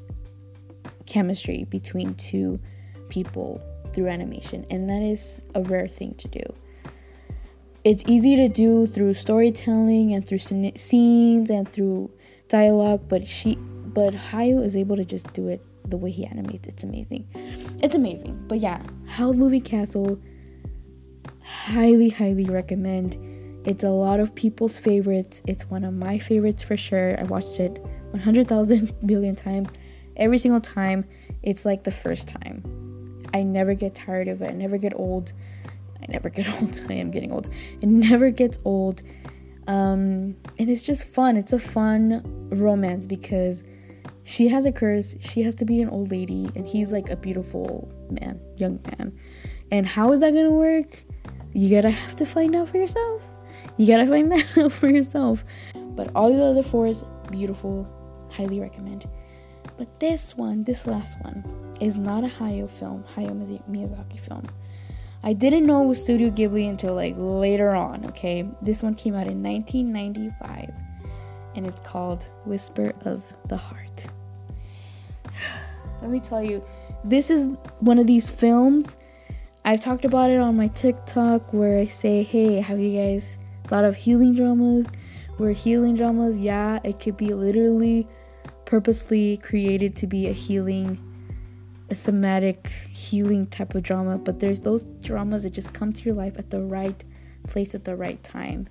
chemistry 1.06 1.64
between 1.64 2.14
two 2.14 2.60
people 3.08 3.62
through 3.92 4.08
animation, 4.08 4.66
and 4.70 4.88
that 4.88 5.02
is 5.02 5.42
a 5.54 5.62
rare 5.62 5.88
thing 5.88 6.14
to 6.18 6.28
do. 6.28 6.42
It's 7.84 8.02
easy 8.06 8.36
to 8.36 8.48
do 8.48 8.86
through 8.86 9.14
storytelling 9.14 10.12
and 10.12 10.26
through 10.26 10.38
scenes 10.38 11.48
and 11.48 11.70
through 11.72 12.10
dialogue 12.48 13.08
but 13.08 13.26
she 13.26 13.56
but 13.56 14.14
Hayao 14.14 14.64
is 14.64 14.76
able 14.76 14.96
to 14.96 15.04
just 15.04 15.32
do 15.32 15.48
it 15.48 15.64
the 15.88 15.96
way 15.96 16.10
he 16.10 16.26
animates. 16.26 16.68
It's 16.68 16.82
amazing. 16.82 17.26
It's 17.82 17.94
amazing. 17.94 18.44
But 18.48 18.58
yeah 18.58 18.82
Howl's 19.06 19.36
Moving 19.36 19.62
Castle 19.62 20.20
highly 21.42 22.08
highly 22.08 22.44
recommend 22.44 23.16
it's 23.66 23.84
a 23.84 23.90
lot 23.90 24.20
of 24.20 24.34
people's 24.34 24.78
favorites 24.78 25.40
it's 25.46 25.68
one 25.70 25.84
of 25.84 25.94
my 25.94 26.18
favorites 26.18 26.62
for 26.62 26.76
sure 26.76 27.18
i 27.18 27.22
watched 27.24 27.60
it 27.60 27.72
100,000 28.10 28.94
billion 29.06 29.34
times 29.46 29.68
every 30.16 30.38
single 30.38 30.60
time 30.60 31.04
it's 31.42 31.64
like 31.64 31.84
the 31.84 31.92
first 31.92 32.28
time 32.28 33.24
i 33.34 33.42
never 33.42 33.74
get 33.74 33.94
tired 33.94 34.28
of 34.28 34.42
it 34.42 34.50
i 34.50 34.52
never 34.52 34.78
get 34.78 34.92
old 34.94 35.32
I 36.02 36.06
never 36.08 36.28
get 36.30 36.48
old. 36.60 36.80
I 36.88 36.94
am 36.94 37.10
getting 37.10 37.32
old. 37.32 37.48
It 37.80 37.88
never 37.88 38.30
gets 38.30 38.58
old. 38.64 39.02
Um, 39.66 40.36
and 40.58 40.70
it's 40.70 40.82
just 40.82 41.04
fun. 41.04 41.36
It's 41.36 41.52
a 41.52 41.58
fun 41.58 42.22
romance 42.50 43.06
because 43.06 43.62
she 44.24 44.48
has 44.48 44.66
a 44.66 44.72
curse. 44.72 45.16
She 45.20 45.42
has 45.42 45.54
to 45.56 45.64
be 45.64 45.80
an 45.80 45.88
old 45.88 46.10
lady, 46.10 46.50
and 46.54 46.66
he's 46.66 46.92
like 46.92 47.10
a 47.10 47.16
beautiful 47.16 47.90
man, 48.10 48.40
young 48.56 48.80
man. 48.84 49.18
And 49.70 49.86
how 49.86 50.12
is 50.12 50.20
that 50.20 50.32
gonna 50.32 50.50
work? 50.50 51.04
You 51.58 51.68
gotta 51.68 51.90
have 51.90 52.14
to 52.14 52.24
find 52.24 52.54
out 52.54 52.68
for 52.68 52.76
yourself. 52.76 53.20
You 53.78 53.88
gotta 53.88 54.06
find 54.06 54.30
that 54.32 54.56
out 54.56 54.70
for 54.70 54.88
yourself. 54.88 55.44
But 55.74 56.08
all 56.14 56.32
the 56.32 56.40
other 56.40 56.62
fours, 56.62 57.02
beautiful, 57.32 57.84
highly 58.30 58.60
recommend. 58.60 59.08
But 59.76 59.98
this 59.98 60.36
one, 60.36 60.62
this 60.62 60.86
last 60.86 61.20
one, 61.22 61.42
is 61.80 61.96
not 61.96 62.22
a 62.22 62.28
Hayao 62.28 62.70
film, 62.70 63.04
Hayao 63.16 63.60
Miyazaki 63.68 64.20
film. 64.20 64.46
I 65.24 65.32
didn't 65.32 65.66
know 65.66 65.82
it 65.82 65.86
was 65.88 66.00
Studio 66.00 66.30
Ghibli 66.30 66.70
until 66.70 66.94
like 66.94 67.16
later 67.18 67.70
on, 67.74 68.06
okay? 68.06 68.48
This 68.62 68.84
one 68.84 68.94
came 68.94 69.16
out 69.16 69.26
in 69.26 69.42
1995 69.42 70.72
and 71.56 71.66
it's 71.66 71.80
called 71.80 72.28
Whisper 72.44 72.92
of 73.04 73.24
the 73.48 73.56
Heart. 73.56 74.06
Let 76.02 76.10
me 76.12 76.20
tell 76.20 76.40
you, 76.40 76.64
this 77.02 77.30
is 77.30 77.48
one 77.80 77.98
of 77.98 78.06
these 78.06 78.30
films. 78.30 78.96
I've 79.68 79.80
talked 79.80 80.06
about 80.06 80.30
it 80.30 80.40
on 80.40 80.56
my 80.56 80.68
TikTok 80.68 81.52
where 81.52 81.76
I 81.76 81.84
say, 81.84 82.22
hey, 82.22 82.54
have 82.54 82.80
you 82.80 82.98
guys 82.98 83.36
thought 83.66 83.84
of 83.84 83.96
healing 83.96 84.34
dramas? 84.34 84.86
Where 85.36 85.52
healing 85.52 85.94
dramas, 85.94 86.38
yeah, 86.38 86.78
it 86.84 87.00
could 87.00 87.18
be 87.18 87.34
literally 87.34 88.08
purposely 88.64 89.36
created 89.36 89.94
to 89.96 90.06
be 90.06 90.26
a 90.26 90.32
healing 90.32 91.04
a 91.90 91.94
thematic 91.94 92.68
healing 92.88 93.46
type 93.46 93.74
of 93.74 93.82
drama, 93.82 94.16
but 94.16 94.40
there's 94.40 94.60
those 94.60 94.84
dramas 95.02 95.42
that 95.42 95.50
just 95.50 95.74
come 95.74 95.92
to 95.92 96.02
your 96.02 96.14
life 96.14 96.38
at 96.38 96.48
the 96.48 96.62
right 96.62 97.04
place 97.46 97.74
at 97.74 97.84
the 97.84 97.94
right 97.94 98.22
time. 98.22 98.70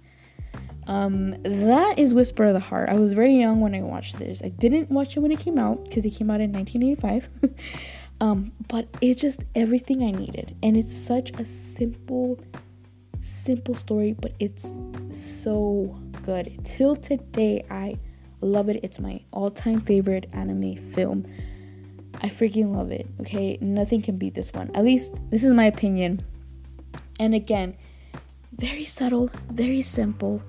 Um, 0.88 1.36
that 1.44 2.00
is 2.00 2.16
Whisper 2.16 2.46
of 2.46 2.54
the 2.54 2.60
Heart. 2.60 2.90
I 2.90 2.96
was 2.96 3.14
very 3.14 3.34
young 3.34 3.60
when 3.60 3.76
I 3.76 3.82
watched 3.82 4.18
this. 4.18 4.42
I 4.44 4.50
didn't 4.50 4.90
watch 4.90 5.16
it 5.16 5.20
when 5.20 5.32
it 5.32 5.40
came 5.40 5.60
out 5.60 5.84
because 5.84 6.06
it 6.06 6.12
came 6.12 6.32
out 6.32 6.42
in 6.42 6.52
1985. 6.52 7.30
um, 8.20 8.52
but 8.68 8.88
it's 9.02 9.22
just 9.22 9.44
everything 9.56 10.04
I 10.04 10.12
needed, 10.12 10.56
and 10.64 10.76
it's 10.76 10.96
such 10.96 11.32
a 11.40 11.46
simple, 11.46 12.40
simple 13.22 13.76
story, 13.76 14.14
but 14.14 14.34
it's 14.40 14.72
so 15.10 15.98
good. 16.26 16.60
Till 16.64 16.96
today, 16.96 17.66
I 17.70 17.98
love 18.42 18.70
it. 18.70 18.80
It's 18.84 19.00
my 19.00 19.22
all-time 19.32 19.82
favorite 19.82 20.28
anime 20.34 20.76
film. 20.94 21.26
I 22.22 22.30
freaking 22.30 22.76
love 22.76 22.92
it. 22.92 23.08
Okay, 23.22 23.58
nothing 23.62 24.02
can 24.02 24.18
beat 24.18 24.34
this 24.34 24.52
one. 24.52 24.72
At 24.74 24.84
least 24.84 25.16
this 25.30 25.44
is 25.44 25.54
my 25.54 25.66
opinion. 25.66 26.22
And 27.20 27.36
again, 27.36 27.78
very 28.52 28.86
subtle, 28.86 29.30
very 29.52 29.82
simple, 29.84 30.42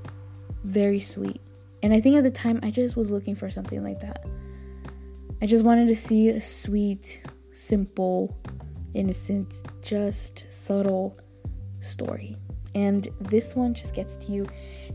very 0.65 1.01
sweet. 1.01 1.41
And 1.83 1.93
I 1.93 2.01
think 2.01 2.17
at 2.17 2.25
the 2.25 2.31
time 2.31 2.59
I 2.63 2.71
just 2.71 2.97
was 2.97 3.11
looking 3.11 3.37
for 3.37 3.51
something 3.51 3.85
like 3.85 4.01
that. 4.01 4.25
I 5.41 5.47
just 5.47 5.63
wanted 5.63 5.89
to 5.89 5.97
see 5.97 6.29
a 6.31 6.41
sweet, 6.41 7.23
simple, 7.59 8.37
innocent, 8.95 9.53
just 9.83 10.47
subtle 10.49 11.19
story. 11.81 12.37
And 12.75 13.09
this 13.21 13.57
one 13.57 13.75
just 13.75 13.95
gets 13.95 14.17
to 14.17 14.33
you. 14.33 14.47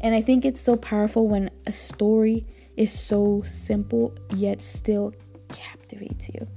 And 0.02 0.16
I 0.16 0.22
think 0.22 0.46
it's 0.46 0.62
so 0.62 0.78
powerful 0.78 1.28
when 1.28 1.52
a 1.68 1.72
story 1.72 2.46
is 2.78 2.98
so 2.98 3.44
simple 3.46 4.16
yet 4.36 4.62
still 4.62 5.14
captivates 5.50 6.30
you. 6.30 6.48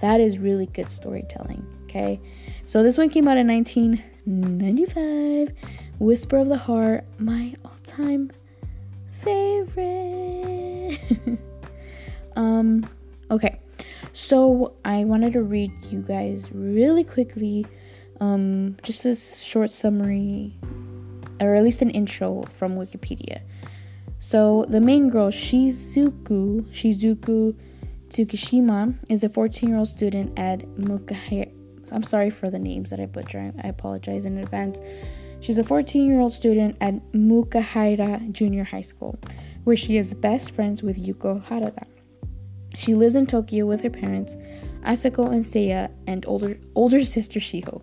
That 0.00 0.20
is 0.20 0.38
really 0.38 0.66
good 0.66 0.90
storytelling, 0.90 1.66
okay? 1.84 2.20
So 2.64 2.82
this 2.82 2.98
one 2.98 3.08
came 3.08 3.26
out 3.26 3.38
in 3.38 3.48
1995. 3.48 5.52
Whisper 5.98 6.36
of 6.36 6.48
the 6.48 6.58
Heart, 6.58 7.06
my 7.18 7.54
all-time 7.64 8.30
favorite. 9.22 11.00
um 12.36 12.86
okay. 13.30 13.58
So 14.12 14.74
I 14.84 15.04
wanted 15.04 15.32
to 15.34 15.42
read 15.42 15.72
you 15.90 16.00
guys 16.00 16.46
really 16.52 17.04
quickly 17.04 17.66
um 18.20 18.76
just 18.82 19.04
a 19.04 19.14
short 19.14 19.72
summary 19.72 20.58
or 21.40 21.54
at 21.54 21.62
least 21.62 21.82
an 21.82 21.90
intro 21.90 22.44
from 22.58 22.76
Wikipedia. 22.76 23.42
So 24.18 24.64
the 24.68 24.80
main 24.80 25.08
girl, 25.10 25.30
Shizuku, 25.30 26.62
Shizuku 26.72 27.54
Tsukishima 28.08 28.96
is 29.08 29.22
a 29.24 29.28
14 29.28 29.68
year 29.68 29.78
old 29.78 29.88
student 29.88 30.38
at 30.38 30.60
Mukahira. 30.76 31.52
I'm 31.92 32.02
sorry 32.02 32.30
for 32.30 32.50
the 32.50 32.58
names 32.58 32.90
that 32.90 33.00
I 33.00 33.06
butcher. 33.06 33.52
I 33.62 33.68
apologize 33.68 34.24
in 34.24 34.38
advance. 34.38 34.80
She's 35.40 35.58
a 35.58 35.64
14 35.64 36.08
year 36.08 36.20
old 36.20 36.32
student 36.32 36.76
at 36.80 36.94
Mukahira 37.12 38.32
Junior 38.32 38.64
High 38.64 38.80
School, 38.80 39.18
where 39.64 39.76
she 39.76 39.96
is 39.96 40.14
best 40.14 40.52
friends 40.52 40.82
with 40.82 41.04
Yuko 41.04 41.44
Harada. 41.44 41.86
She 42.76 42.94
lives 42.94 43.16
in 43.16 43.26
Tokyo 43.26 43.64
with 43.64 43.80
her 43.80 43.90
parents, 43.90 44.36
Asako 44.82 45.32
and 45.32 45.44
Seiya, 45.44 45.90
and 46.06 46.24
older, 46.26 46.58
older 46.74 47.04
sister 47.16 47.40
Shiho, 47.40 47.82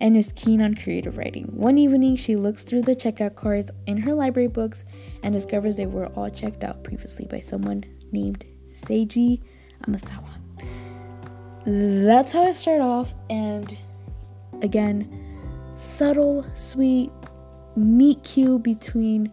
and 0.00 0.16
is 0.16 0.32
keen 0.36 0.60
on 0.60 0.74
creative 0.74 1.16
writing. 1.16 1.46
One 1.46 1.78
evening, 1.78 2.16
she 2.16 2.36
looks 2.36 2.62
through 2.62 2.82
the 2.82 2.94
checkout 2.94 3.34
cards 3.34 3.70
in 3.86 3.96
her 3.98 4.12
library 4.12 4.48
books 4.48 4.84
and 5.22 5.32
discovers 5.32 5.76
they 5.76 5.86
were 5.86 6.06
all 6.08 6.28
checked 6.28 6.64
out 6.64 6.84
previously 6.84 7.24
by 7.24 7.40
someone 7.40 7.84
named 8.12 8.44
Seiji 8.70 9.42
Amasawa. 9.86 10.28
That's 11.64 12.30
how 12.30 12.42
I 12.42 12.52
start 12.52 12.82
off, 12.82 13.14
and 13.30 13.76
again, 14.62 15.10
subtle, 15.76 16.46
sweet 16.54 17.10
meet 17.74 18.22
cute 18.22 18.62
between 18.62 19.32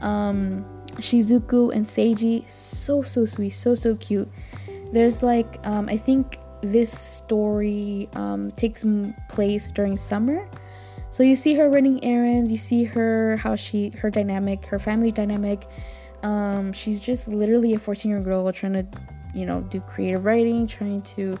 um, 0.00 0.64
Shizuku 0.96 1.74
and 1.74 1.86
Seiji. 1.86 2.48
So 2.48 3.02
so 3.02 3.24
sweet, 3.24 3.50
so 3.50 3.74
so 3.74 3.96
cute. 3.96 4.28
There's 4.92 5.22
like 5.22 5.58
um, 5.64 5.88
I 5.88 5.96
think 5.96 6.38
this 6.62 6.96
story 6.96 8.08
um, 8.14 8.50
takes 8.52 8.84
place 9.28 9.70
during 9.72 9.96
summer. 9.96 10.48
So 11.10 11.22
you 11.22 11.36
see 11.36 11.54
her 11.54 11.70
running 11.70 12.02
errands, 12.04 12.52
you 12.52 12.58
see 12.58 12.84
her 12.84 13.36
how 13.38 13.56
she 13.56 13.90
her 13.90 14.10
dynamic, 14.10 14.66
her 14.66 14.78
family 14.78 15.12
dynamic. 15.12 15.66
Um, 16.22 16.72
she's 16.72 16.98
just 16.98 17.28
literally 17.28 17.74
a 17.74 17.78
14 17.78 18.08
year 18.08 18.18
old 18.18 18.24
girl 18.24 18.52
trying 18.52 18.72
to 18.72 18.86
you 19.36 19.44
know, 19.44 19.60
do 19.60 19.80
creative 19.80 20.24
writing, 20.24 20.66
trying 20.66 21.02
to 21.02 21.38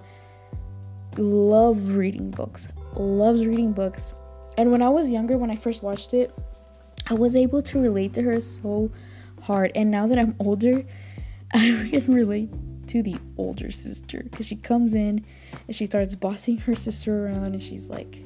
love 1.16 1.96
reading 1.96 2.30
books, 2.30 2.68
loves 2.94 3.46
reading 3.46 3.72
books. 3.72 4.12
And 4.58 4.70
when 4.70 4.82
I 4.82 4.90
was 4.90 5.10
younger, 5.10 5.38
when 5.38 5.50
I 5.50 5.56
first 5.56 5.82
watched 5.82 6.12
it, 6.12 6.32
I 7.08 7.14
was 7.14 7.34
able 7.34 7.62
to 7.62 7.80
relate 7.80 8.12
to 8.14 8.22
her 8.22 8.40
so 8.40 8.90
hard. 9.46 9.72
And 9.74 9.90
now 9.90 10.06
that 10.06 10.18
I'm 10.18 10.34
older, 10.38 10.84
I 11.54 11.88
can 11.90 12.12
relate 12.12 12.50
to 12.88 13.02
the 13.02 13.16
older 13.36 13.70
sister 13.70 14.22
because 14.22 14.46
she 14.46 14.56
comes 14.56 14.94
in 14.94 15.24
and 15.66 15.74
she 15.74 15.86
starts 15.86 16.14
bossing 16.14 16.58
her 16.58 16.74
sister 16.74 17.26
around 17.26 17.54
and 17.54 17.62
she's 17.62 17.88
like 17.88 18.22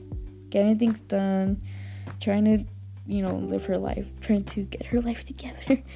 getting 0.50 0.78
things 0.78 1.00
done, 1.00 1.62
trying 2.20 2.44
to, 2.44 2.64
you 3.06 3.22
know, 3.22 3.36
live 3.36 3.66
her 3.66 3.78
life, 3.78 4.06
trying 4.20 4.44
to 4.44 4.62
get 4.62 4.86
her 4.86 5.00
life 5.00 5.24
together. 5.24 5.82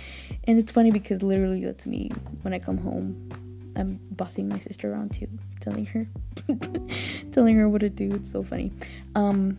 And 0.46 0.58
it's 0.58 0.70
funny 0.70 0.90
because 0.90 1.22
literally 1.22 1.64
that's 1.64 1.86
me 1.86 2.10
when 2.42 2.52
I 2.52 2.58
come 2.58 2.76
home 2.76 3.30
I'm 3.76 3.98
bossing 4.10 4.48
my 4.48 4.58
sister 4.58 4.92
around 4.92 5.12
too, 5.12 5.28
telling 5.60 5.86
her, 5.86 6.06
telling 7.32 7.56
her 7.56 7.68
what 7.68 7.80
to 7.80 7.90
do. 7.90 8.14
It's 8.14 8.30
so 8.30 8.42
funny. 8.42 8.72
Um, 9.14 9.58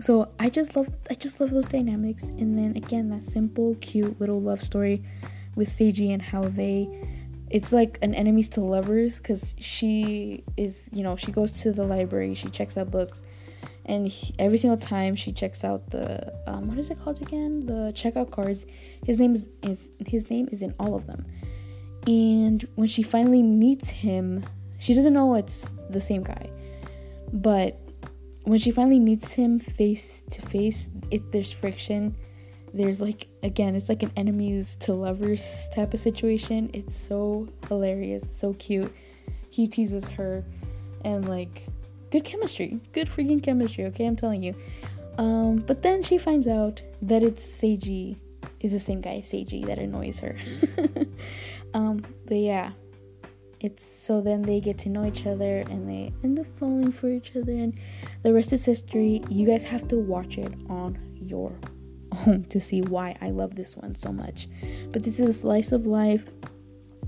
so 0.00 0.28
I 0.38 0.50
just 0.50 0.76
love, 0.76 0.88
I 1.10 1.14
just 1.14 1.40
love 1.40 1.50
those 1.50 1.66
dynamics. 1.66 2.24
And 2.24 2.58
then 2.58 2.76
again, 2.76 3.08
that 3.10 3.24
simple, 3.24 3.76
cute 3.80 4.20
little 4.20 4.40
love 4.40 4.62
story 4.62 5.04
with 5.54 5.68
Seiji 5.68 6.12
and 6.12 6.20
how 6.20 6.42
they, 6.42 6.88
it's 7.50 7.72
like 7.72 7.98
an 8.02 8.14
enemies 8.14 8.48
to 8.50 8.60
lovers 8.60 9.18
because 9.18 9.54
she 9.58 10.44
is, 10.56 10.88
you 10.92 11.02
know, 11.02 11.16
she 11.16 11.32
goes 11.32 11.52
to 11.62 11.72
the 11.72 11.84
library, 11.84 12.34
she 12.34 12.48
checks 12.48 12.76
out 12.76 12.90
books, 12.90 13.22
and 13.84 14.08
he, 14.08 14.34
every 14.38 14.58
single 14.58 14.78
time 14.78 15.14
she 15.14 15.32
checks 15.32 15.64
out 15.64 15.90
the, 15.90 16.32
um, 16.46 16.68
what 16.68 16.78
is 16.78 16.90
it 16.90 17.00
called 17.00 17.22
again? 17.22 17.66
The 17.66 17.92
checkout 17.94 18.30
cards. 18.30 18.66
His 19.04 19.18
name 19.18 19.34
is, 19.34 19.48
is 19.62 19.90
his 20.06 20.28
name 20.28 20.48
is 20.50 20.60
in 20.62 20.74
all 20.78 20.94
of 20.94 21.06
them 21.06 21.24
and 22.06 22.66
when 22.76 22.86
she 22.86 23.02
finally 23.02 23.42
meets 23.42 23.88
him, 23.88 24.44
she 24.78 24.94
doesn't 24.94 25.12
know 25.12 25.34
it's 25.34 25.72
the 25.90 26.00
same 26.00 26.22
guy. 26.22 26.50
But 27.32 27.80
when 28.46 28.58
she 28.58 28.70
finally 28.70 28.98
meets 28.98 29.32
him 29.32 29.58
face 29.58 30.24
to 30.30 30.40
face, 30.42 30.88
it 31.10 31.32
there's 31.32 31.52
friction. 31.52 32.16
There's 32.72 33.00
like 33.00 33.28
again, 33.42 33.74
it's 33.74 33.88
like 33.88 34.02
an 34.02 34.12
enemies 34.16 34.76
to 34.80 34.94
lovers 34.94 35.68
type 35.74 35.94
of 35.94 36.00
situation. 36.00 36.70
It's 36.72 36.94
so 36.94 37.48
hilarious, 37.68 38.28
so 38.28 38.54
cute. 38.54 38.94
He 39.50 39.66
teases 39.66 40.08
her 40.10 40.44
and 41.04 41.28
like 41.28 41.66
good 42.10 42.24
chemistry. 42.24 42.80
Good 42.92 43.08
freaking 43.08 43.42
chemistry, 43.42 43.84
okay? 43.86 44.06
I'm 44.06 44.16
telling 44.16 44.42
you. 44.42 44.54
Um, 45.18 45.56
but 45.56 45.82
then 45.82 46.02
she 46.02 46.18
finds 46.18 46.46
out 46.46 46.82
that 47.02 47.22
it's 47.22 47.44
Seiji 47.44 48.16
is 48.60 48.72
the 48.72 48.80
same 48.80 49.00
guy, 49.00 49.22
Seiji, 49.24 49.64
that 49.66 49.78
annoys 49.78 50.18
her. 50.20 50.36
Um, 51.76 52.02
but 52.24 52.38
yeah, 52.38 52.72
it's 53.60 53.84
so 53.84 54.20
then 54.20 54.42
they 54.42 54.60
get 54.60 54.78
to 54.78 54.88
know 54.88 55.06
each 55.06 55.26
other 55.26 55.58
and 55.58 55.88
they 55.88 56.12
end 56.22 56.38
up 56.38 56.46
falling 56.58 56.92
for 56.92 57.08
each 57.10 57.34
other, 57.36 57.52
and 57.52 57.78
the 58.22 58.32
rest 58.32 58.52
is 58.52 58.64
history. 58.64 59.22
You 59.28 59.46
guys 59.46 59.64
have 59.64 59.88
to 59.88 59.98
watch 59.98 60.38
it 60.38 60.52
on 60.68 60.98
your 61.14 61.58
own 62.26 62.44
to 62.44 62.60
see 62.60 62.82
why 62.82 63.16
I 63.20 63.30
love 63.30 63.54
this 63.56 63.76
one 63.76 63.94
so 63.94 64.12
much. 64.12 64.48
But 64.92 65.02
this 65.02 65.18
is 65.18 65.28
a 65.28 65.32
slice 65.32 65.72
of 65.72 65.86
life. 65.86 66.24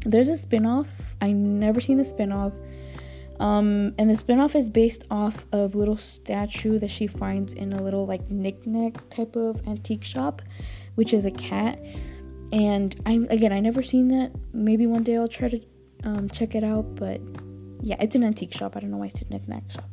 There's 0.05 0.28
a 0.28 0.36
spin-off. 0.36 0.88
I 1.20 1.32
never 1.32 1.80
seen 1.80 1.99
the 1.99 2.05
spin-off. 2.05 2.53
Um, 3.40 3.94
and 3.99 4.11
the 4.11 4.16
spin-off 4.16 4.57
is 4.57 4.68
based 4.68 5.05
off 5.11 5.46
of 5.53 5.76
little 5.76 5.96
statue 5.96 6.78
that 6.80 6.90
she 6.90 7.07
finds 7.07 7.53
in 7.53 7.72
a 7.72 7.80
little 7.80 8.05
like 8.05 8.28
knickknack 8.30 9.09
type 9.11 9.36
of 9.36 9.66
antique 9.68 10.03
shop 10.03 10.42
which 10.99 11.14
is 11.14 11.24
a 11.24 11.30
cat. 11.30 11.78
And 12.51 13.01
i'm 13.07 13.28
again, 13.30 13.53
I 13.53 13.61
never 13.61 13.84
seen 13.84 14.09
that. 14.09 14.32
Maybe 14.53 14.84
one 14.84 15.05
day 15.05 15.16
I'll 15.16 15.28
try 15.28 15.49
to 15.49 15.61
um, 16.05 16.28
check 16.30 16.55
it 16.55 16.64
out. 16.64 16.94
But 16.94 17.20
yeah, 17.80 17.96
it's 18.01 18.16
an 18.16 18.24
antique 18.24 18.55
shop. 18.55 18.76
I 18.76 18.80
don't 18.80 18.90
know 18.90 18.99
why 18.99 19.07
it's 19.07 19.22
a 19.22 19.28
knickknack 19.28 19.70
shop 19.70 19.88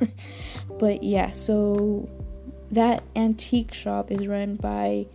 but 0.78 1.02
yeah, 1.02 1.30
so 1.30 2.08
that 2.70 3.02
antique 3.16 3.72
shop 3.72 4.10
is 4.10 4.26
run 4.26 4.56
by 4.56 5.06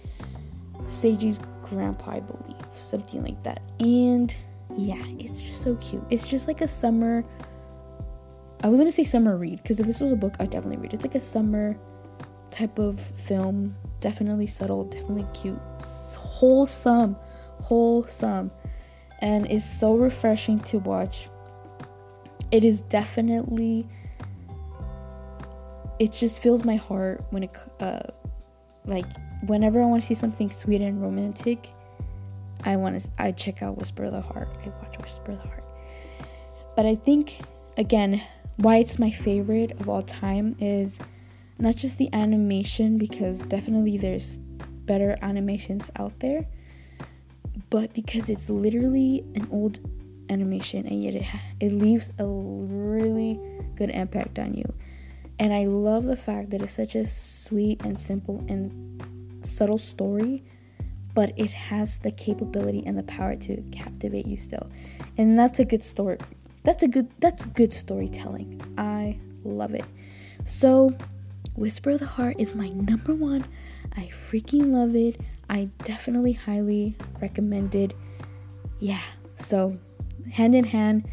Seiji's 0.87 1.39
grandpa, 1.63 2.11
I 2.11 2.19
believe, 2.19 2.65
something 2.81 3.23
like 3.23 3.41
that. 3.43 3.61
And 3.79 4.33
yeah, 4.75 5.03
it's 5.19 5.41
just 5.41 5.63
so 5.63 5.75
cute. 5.75 6.03
It's 6.09 6.27
just 6.27 6.47
like 6.47 6.61
a 6.61 6.67
summer. 6.67 7.23
I 8.63 8.69
was 8.69 8.79
gonna 8.79 8.91
say 8.91 9.03
summer 9.03 9.37
read 9.37 9.61
because 9.61 9.79
if 9.79 9.85
this 9.85 9.99
was 9.99 10.11
a 10.11 10.15
book, 10.15 10.35
I'd 10.39 10.49
definitely 10.49 10.77
read. 10.77 10.93
It's 10.93 11.03
like 11.03 11.15
a 11.15 11.19
summer 11.19 11.77
type 12.51 12.79
of 12.79 12.99
film. 13.25 13.75
Definitely 13.99 14.47
subtle, 14.47 14.85
definitely 14.85 15.25
cute, 15.33 15.59
wholesome, 16.17 17.15
wholesome, 17.61 18.51
and 19.23 19.49
it's 19.49 19.65
so 19.65 19.95
refreshing 19.95 20.59
to 20.59 20.79
watch. 20.79 21.29
It 22.51 22.63
is 22.63 22.81
definitely. 22.81 23.87
It 25.97 26.11
just 26.11 26.41
fills 26.41 26.65
my 26.65 26.75
heart 26.75 27.23
when 27.29 27.43
it, 27.43 27.55
uh, 27.79 28.01
like 28.85 29.05
whenever 29.45 29.81
I 29.81 29.85
want 29.85 30.03
to 30.03 30.07
see 30.07 30.13
something 30.13 30.49
sweet 30.49 30.81
and 30.81 31.01
romantic, 31.01 31.69
I 32.65 32.75
want 32.75 33.01
to 33.01 33.09
I 33.17 33.31
check 33.31 33.63
out 33.63 33.77
Whisper 33.77 34.03
of 34.03 34.11
the 34.11 34.21
Heart. 34.21 34.49
I 34.65 34.69
watch 34.83 34.99
Whisper 34.99 35.31
of 35.31 35.41
the 35.41 35.47
Heart. 35.47 35.63
But 36.75 36.85
I 36.85 36.95
think 36.95 37.39
again, 37.77 38.21
why 38.57 38.77
it's 38.77 38.99
my 38.99 39.09
favorite 39.09 39.71
of 39.79 39.87
all 39.87 40.01
time 40.01 40.57
is 40.59 40.99
not 41.57 41.77
just 41.77 41.97
the 41.97 42.09
animation 42.11 42.97
because 42.97 43.39
definitely 43.39 43.97
there's 43.97 44.37
better 44.85 45.17
animations 45.21 45.89
out 45.95 46.19
there, 46.19 46.45
but 47.69 47.93
because 47.93 48.29
it's 48.29 48.49
literally 48.49 49.23
an 49.35 49.47
old 49.51 49.79
animation 50.29 50.87
and 50.87 51.03
yet 51.03 51.15
it 51.15 51.25
it 51.59 51.71
leaves 51.71 52.13
a 52.17 52.25
really 52.25 53.39
good 53.75 53.89
impact 53.89 54.39
on 54.39 54.53
you. 54.53 54.73
And 55.39 55.53
I 55.53 55.65
love 55.65 56.05
the 56.05 56.15
fact 56.15 56.51
that 56.51 56.61
it's 56.61 56.73
such 56.73 56.95
a 56.95 57.05
sweet 57.05 57.81
and 57.83 57.99
simple 57.99 58.43
and 58.47 59.01
subtle 59.45 59.77
story, 59.77 60.43
but 61.13 61.33
it 61.37 61.51
has 61.51 61.97
the 61.97 62.11
capability 62.11 62.83
and 62.85 62.97
the 62.97 63.03
power 63.03 63.35
to 63.35 63.61
captivate 63.71 64.25
you 64.27 64.37
still. 64.37 64.69
And 65.17 65.37
that's 65.37 65.59
a 65.59 65.65
good 65.65 65.83
story. 65.83 66.17
That's 66.63 66.83
a 66.83 66.87
good 66.87 67.09
that's 67.19 67.45
good 67.45 67.73
storytelling. 67.73 68.61
I 68.77 69.19
love 69.43 69.73
it. 69.73 69.85
So, 70.45 70.95
Whisper 71.55 71.91
of 71.91 71.99
the 71.99 72.05
Heart 72.05 72.37
is 72.39 72.55
my 72.55 72.69
number 72.69 73.13
1. 73.13 73.45
I 73.95 74.09
freaking 74.13 74.71
love 74.71 74.95
it. 74.95 75.19
I 75.53 75.69
definitely 75.85 76.33
highly 76.33 76.97
recommended. 77.21 77.93
Yeah. 78.79 79.01
So, 79.35 79.77
hand 80.31 80.55
in 80.55 80.65
hand 80.65 81.09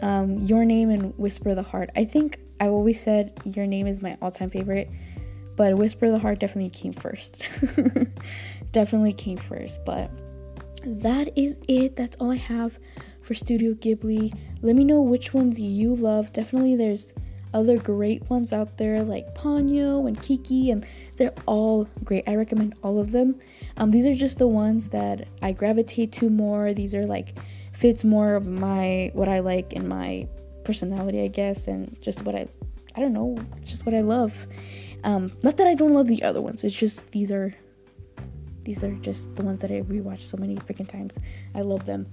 um, 0.00 0.38
Your 0.38 0.64
Name 0.64 0.88
and 0.88 1.12
Whisper 1.18 1.54
the 1.54 1.62
Heart. 1.62 1.90
I 1.94 2.04
think 2.04 2.38
I've 2.58 2.70
always 2.70 3.00
said 3.00 3.38
Your 3.44 3.66
Name 3.66 3.86
is 3.86 4.00
my 4.00 4.16
all-time 4.22 4.50
favorite 4.50 4.88
but 5.60 5.76
Whisper 5.76 6.10
the 6.10 6.18
Heart 6.18 6.38
definitely 6.38 6.70
came 6.70 6.94
first. 6.94 7.46
definitely 8.72 9.12
came 9.12 9.36
first. 9.36 9.84
But 9.84 10.10
that 10.82 11.36
is 11.36 11.58
it. 11.68 11.96
That's 11.96 12.16
all 12.16 12.30
I 12.30 12.36
have 12.36 12.78
for 13.20 13.34
Studio 13.34 13.74
Ghibli. 13.74 14.34
Let 14.62 14.74
me 14.74 14.84
know 14.84 15.02
which 15.02 15.34
ones 15.34 15.60
you 15.60 15.94
love. 15.94 16.32
Definitely, 16.32 16.76
there's 16.76 17.12
other 17.52 17.76
great 17.76 18.30
ones 18.30 18.54
out 18.54 18.78
there 18.78 19.02
like 19.02 19.34
Ponyo 19.34 20.08
and 20.08 20.22
Kiki, 20.22 20.70
and 20.70 20.86
they're 21.20 21.34
all 21.44 21.86
great. 22.02 22.24
I 22.26 22.34
recommend 22.34 22.74
all 22.82 22.98
of 22.98 23.12
them. 23.12 23.38
Um, 23.76 23.90
these 23.90 24.06
are 24.06 24.14
just 24.14 24.38
the 24.38 24.48
ones 24.48 24.88
that 24.88 25.28
I 25.42 25.52
gravitate 25.52 26.12
to 26.12 26.30
more. 26.30 26.72
These 26.72 26.94
are 26.94 27.04
like 27.04 27.36
fits 27.74 28.04
more 28.04 28.36
of 28.36 28.46
my 28.46 29.10
what 29.12 29.28
I 29.28 29.40
like 29.40 29.74
and 29.74 29.86
my 29.86 30.26
personality, 30.64 31.20
I 31.20 31.28
guess, 31.28 31.66
and 31.66 31.94
just 32.00 32.22
what 32.24 32.34
I 32.34 32.48
I 32.96 33.00
don't 33.00 33.12
know, 33.12 33.36
just 33.62 33.84
what 33.84 33.94
I 33.94 34.00
love. 34.00 34.46
Um, 35.04 35.30
not 35.42 35.58
that 35.58 35.66
I 35.66 35.74
don't 35.74 35.92
love 35.92 36.08
the 36.08 36.22
other 36.22 36.40
ones. 36.40 36.64
It's 36.64 36.74
just 36.74 37.06
these 37.10 37.30
are 37.30 37.54
these 38.62 38.82
are 38.82 38.92
just 38.96 39.36
the 39.36 39.42
ones 39.42 39.60
that 39.60 39.70
I 39.70 39.82
rewatch 39.82 40.22
so 40.22 40.38
many 40.38 40.56
freaking 40.56 40.88
times. 40.88 41.18
I 41.54 41.60
love 41.60 41.84
them. 41.84 42.06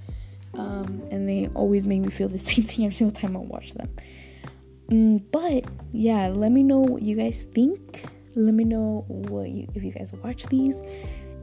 Um, 0.53 1.01
and 1.11 1.29
they 1.29 1.47
always 1.53 1.87
make 1.87 2.01
me 2.01 2.09
feel 2.09 2.27
the 2.27 2.39
same 2.51 2.65
thing 2.65 2.83
every 2.83 2.95
single 2.95 3.17
time 3.17 3.37
I 3.37 3.39
watch 3.39 3.73
them. 3.73 3.89
Mm, 4.89 5.23
but 5.31 5.63
yeah, 5.93 6.27
let 6.27 6.51
me 6.51 6.61
know 6.61 6.79
what 6.79 7.03
you 7.03 7.15
guys 7.15 7.45
think. 7.53 8.03
Let 8.38 8.53
me 8.53 8.63
know 8.63 9.03
what 9.07 9.49
you 9.49 9.67
if 9.73 9.83
you 9.83 9.91
guys 9.91 10.13
watch 10.23 10.45
these 10.45 10.79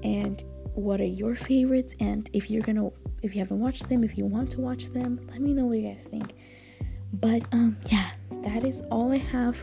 and 0.04 0.42
what 0.74 1.00
are 1.00 1.04
your 1.04 1.34
favorites 1.34 1.94
and 1.98 2.30
if 2.32 2.50
you're 2.50 2.62
gonna 2.62 2.88
if 3.22 3.34
you 3.34 3.40
haven't 3.40 3.58
watched 3.58 3.88
them, 3.88 4.04
if 4.04 4.16
you 4.16 4.24
want 4.24 4.50
to 4.52 4.60
watch 4.60 4.86
them, 4.92 5.20
let 5.28 5.40
me 5.40 5.52
know 5.52 5.66
what 5.66 5.78
you 5.78 5.88
guys 5.88 6.06
think. 6.08 6.34
But 7.12 7.42
um 7.52 7.76
yeah, 7.90 8.10
that 8.42 8.64
is 8.64 8.80
all 8.92 9.12
I 9.12 9.18
have 9.18 9.56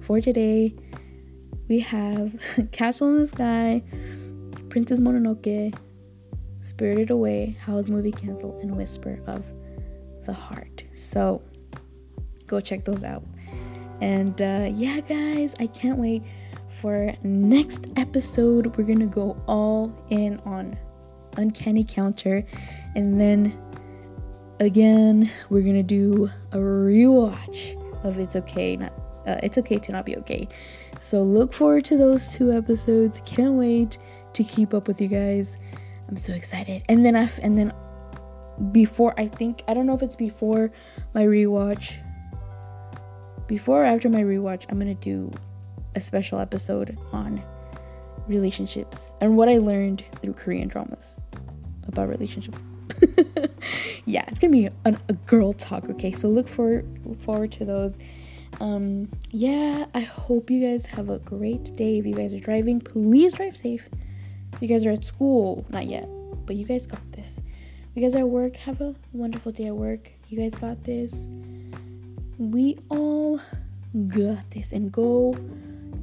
for 0.00 0.20
today 0.20 0.76
we 1.68 1.80
have 1.80 2.40
Castle 2.72 3.08
in 3.08 3.18
the 3.18 3.26
Sky, 3.26 3.82
Princess 4.68 5.00
Mononoke, 5.00 5.76
Spirited 6.60 7.10
Away, 7.10 7.56
Howl's 7.60 7.88
Moving 7.88 8.12
Castle, 8.12 8.58
and 8.62 8.76
Whisper 8.76 9.20
of 9.26 9.44
the 10.24 10.32
Heart. 10.32 10.84
So 10.92 11.42
go 12.46 12.60
check 12.60 12.84
those 12.84 13.02
out. 13.02 13.24
And 14.00 14.40
uh, 14.40 14.70
yeah, 14.72 15.00
guys, 15.00 15.56
I 15.58 15.66
can't 15.66 15.98
wait 15.98 16.22
for 16.80 17.14
next 17.22 17.86
episode. 17.96 18.76
We're 18.76 18.84
gonna 18.84 19.06
go 19.06 19.36
all 19.46 19.92
in 20.10 20.38
on 20.44 20.76
Uncanny 21.36 21.84
Counter, 21.84 22.44
and 22.94 23.20
then 23.20 23.58
again, 24.60 25.30
we're 25.50 25.62
gonna 25.62 25.82
do 25.82 26.30
a 26.52 26.58
rewatch 26.58 27.74
of 28.04 28.18
It's 28.18 28.36
Okay 28.36 28.76
Not. 28.76 28.92
Uh, 29.26 29.40
it's 29.42 29.58
okay 29.58 29.78
to 29.78 29.92
not 29.92 30.06
be 30.06 30.16
okay. 30.16 30.48
So 31.02 31.22
look 31.22 31.52
forward 31.52 31.84
to 31.86 31.96
those 31.96 32.32
two 32.32 32.52
episodes. 32.52 33.22
Can't 33.26 33.54
wait 33.54 33.98
to 34.34 34.44
keep 34.44 34.72
up 34.72 34.86
with 34.86 35.00
you 35.00 35.08
guys. 35.08 35.56
I'm 36.08 36.16
so 36.16 36.32
excited. 36.32 36.84
And 36.88 37.04
then 37.04 37.16
I 37.16 37.28
and 37.42 37.58
then 37.58 37.72
before 38.72 39.14
I 39.18 39.26
think 39.26 39.62
I 39.66 39.74
don't 39.74 39.86
know 39.86 39.94
if 39.94 40.02
it's 40.02 40.16
before 40.16 40.70
my 41.14 41.24
rewatch. 41.24 41.94
Before 43.46 43.82
or 43.82 43.84
after 43.84 44.08
my 44.08 44.22
rewatch, 44.22 44.66
I'm 44.68 44.78
gonna 44.78 44.94
do 44.94 45.32
a 45.96 46.00
special 46.00 46.38
episode 46.38 46.96
on 47.12 47.42
relationships 48.28 49.14
and 49.20 49.36
what 49.36 49.48
I 49.48 49.58
learned 49.58 50.04
through 50.20 50.34
Korean 50.34 50.68
dramas 50.68 51.20
about 51.88 52.08
relationships. 52.08 52.58
yeah, 54.04 54.24
it's 54.28 54.38
gonna 54.38 54.52
be 54.52 54.66
a, 54.66 54.96
a 55.08 55.12
girl 55.26 55.52
talk. 55.52 55.88
Okay, 55.88 56.12
so 56.12 56.28
look 56.28 56.48
for 56.48 56.84
look 57.04 57.20
forward 57.22 57.50
to 57.52 57.64
those. 57.64 57.98
Um 58.60 59.10
yeah 59.32 59.84
i 59.92 60.00
hope 60.00 60.50
you 60.50 60.66
guys 60.66 60.86
have 60.86 61.08
a 61.08 61.18
great 61.18 61.74
day. 61.76 61.98
If 61.98 62.06
you 62.06 62.14
guys 62.14 62.34
are 62.34 62.40
driving 62.40 62.80
please 62.80 63.32
drive 63.32 63.56
safe. 63.56 63.88
If 64.52 64.62
you 64.62 64.68
guys 64.68 64.86
are 64.86 64.90
at 64.90 65.04
school 65.04 65.64
not 65.70 65.86
yet 65.86 66.08
but 66.46 66.56
you 66.56 66.64
guys 66.64 66.86
got 66.86 67.12
this. 67.12 67.38
If 67.38 67.96
you 67.96 68.02
guys 68.02 68.14
are 68.14 68.20
at 68.20 68.28
work 68.28 68.56
have 68.56 68.80
a 68.80 68.94
wonderful 69.12 69.52
day 69.52 69.66
at 69.66 69.76
work. 69.76 70.10
You 70.28 70.38
guys 70.38 70.58
got 70.58 70.84
this. 70.84 71.26
We 72.38 72.78
all 72.88 73.40
got 74.08 74.50
this 74.50 74.72
and 74.72 74.90
go 74.92 75.34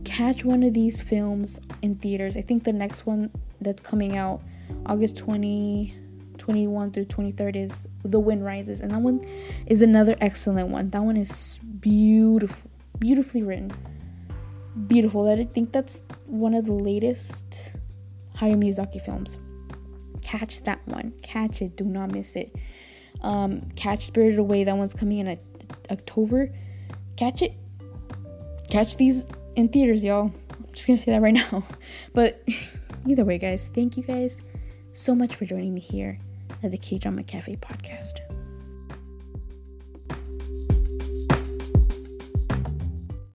catch 0.04 0.44
one 0.44 0.64
of 0.64 0.74
these 0.74 1.02
films 1.02 1.60
in 1.82 1.96
theaters 1.96 2.36
i 2.38 2.42
think 2.42 2.64
the 2.64 2.74
next 2.74 3.06
one 3.06 3.32
that's 3.62 3.82
coming 3.82 4.16
out 4.16 4.42
august 4.86 5.18
20 5.18 5.96
21 6.44 6.92
through 6.92 7.06
23rd 7.06 7.56
is 7.56 7.88
The 8.04 8.20
Wind 8.20 8.44
Rises, 8.44 8.82
and 8.82 8.92
that 8.92 9.00
one 9.00 9.26
is 9.66 9.82
another 9.82 10.18
excellent 10.20 10.68
one. 10.70 10.90
That 10.90 11.04
one 11.04 11.16
is 11.16 11.58
beautiful, 11.80 12.70
beautifully 13.00 13.44
written, 13.44 13.72
beautiful. 14.88 15.30
I 15.30 15.44
think 15.46 15.72
that's 15.72 16.02
one 16.26 16.54
of 16.54 16.66
the 16.66 16.74
latest 16.74 17.72
Hayao 18.36 18.62
Miyazaki 18.62 19.04
films. 19.04 19.38
Catch 20.22 20.64
that 20.64 20.86
one, 20.86 21.14
catch 21.22 21.62
it, 21.62 21.78
do 21.78 21.86
not 21.86 22.12
miss 22.12 22.36
it. 22.36 22.54
Um, 23.22 23.70
catch 23.78 24.08
Spirited 24.08 24.40
Away, 24.40 24.66
that 24.66 24.76
one's 24.76 24.94
coming 24.94 25.20
in 25.20 25.40
October. 25.90 26.54
Catch 27.16 27.42
it, 27.42 27.54
catch 28.70 28.98
these 28.98 29.26
in 29.56 29.70
theaters, 29.70 30.04
y'all. 30.04 30.32
I'm 30.52 30.74
just 30.74 30.88
gonna 30.88 31.00
say 31.00 31.12
that 31.12 31.22
right 31.22 31.34
now. 31.52 31.64
But 32.14 32.44
either 33.08 33.26
way, 33.26 33.38
guys, 33.38 33.70
thank 33.74 33.98
you 33.98 34.04
guys 34.04 34.42
so 34.94 35.16
much 35.16 35.36
for 35.36 35.46
joining 35.46 35.74
me 35.74 35.82
here 35.82 36.20
at 36.62 36.72
the 36.72 36.78
K 36.78 36.98
Drama 36.98 37.24
Cafe 37.24 37.56
podcast. 37.58 38.20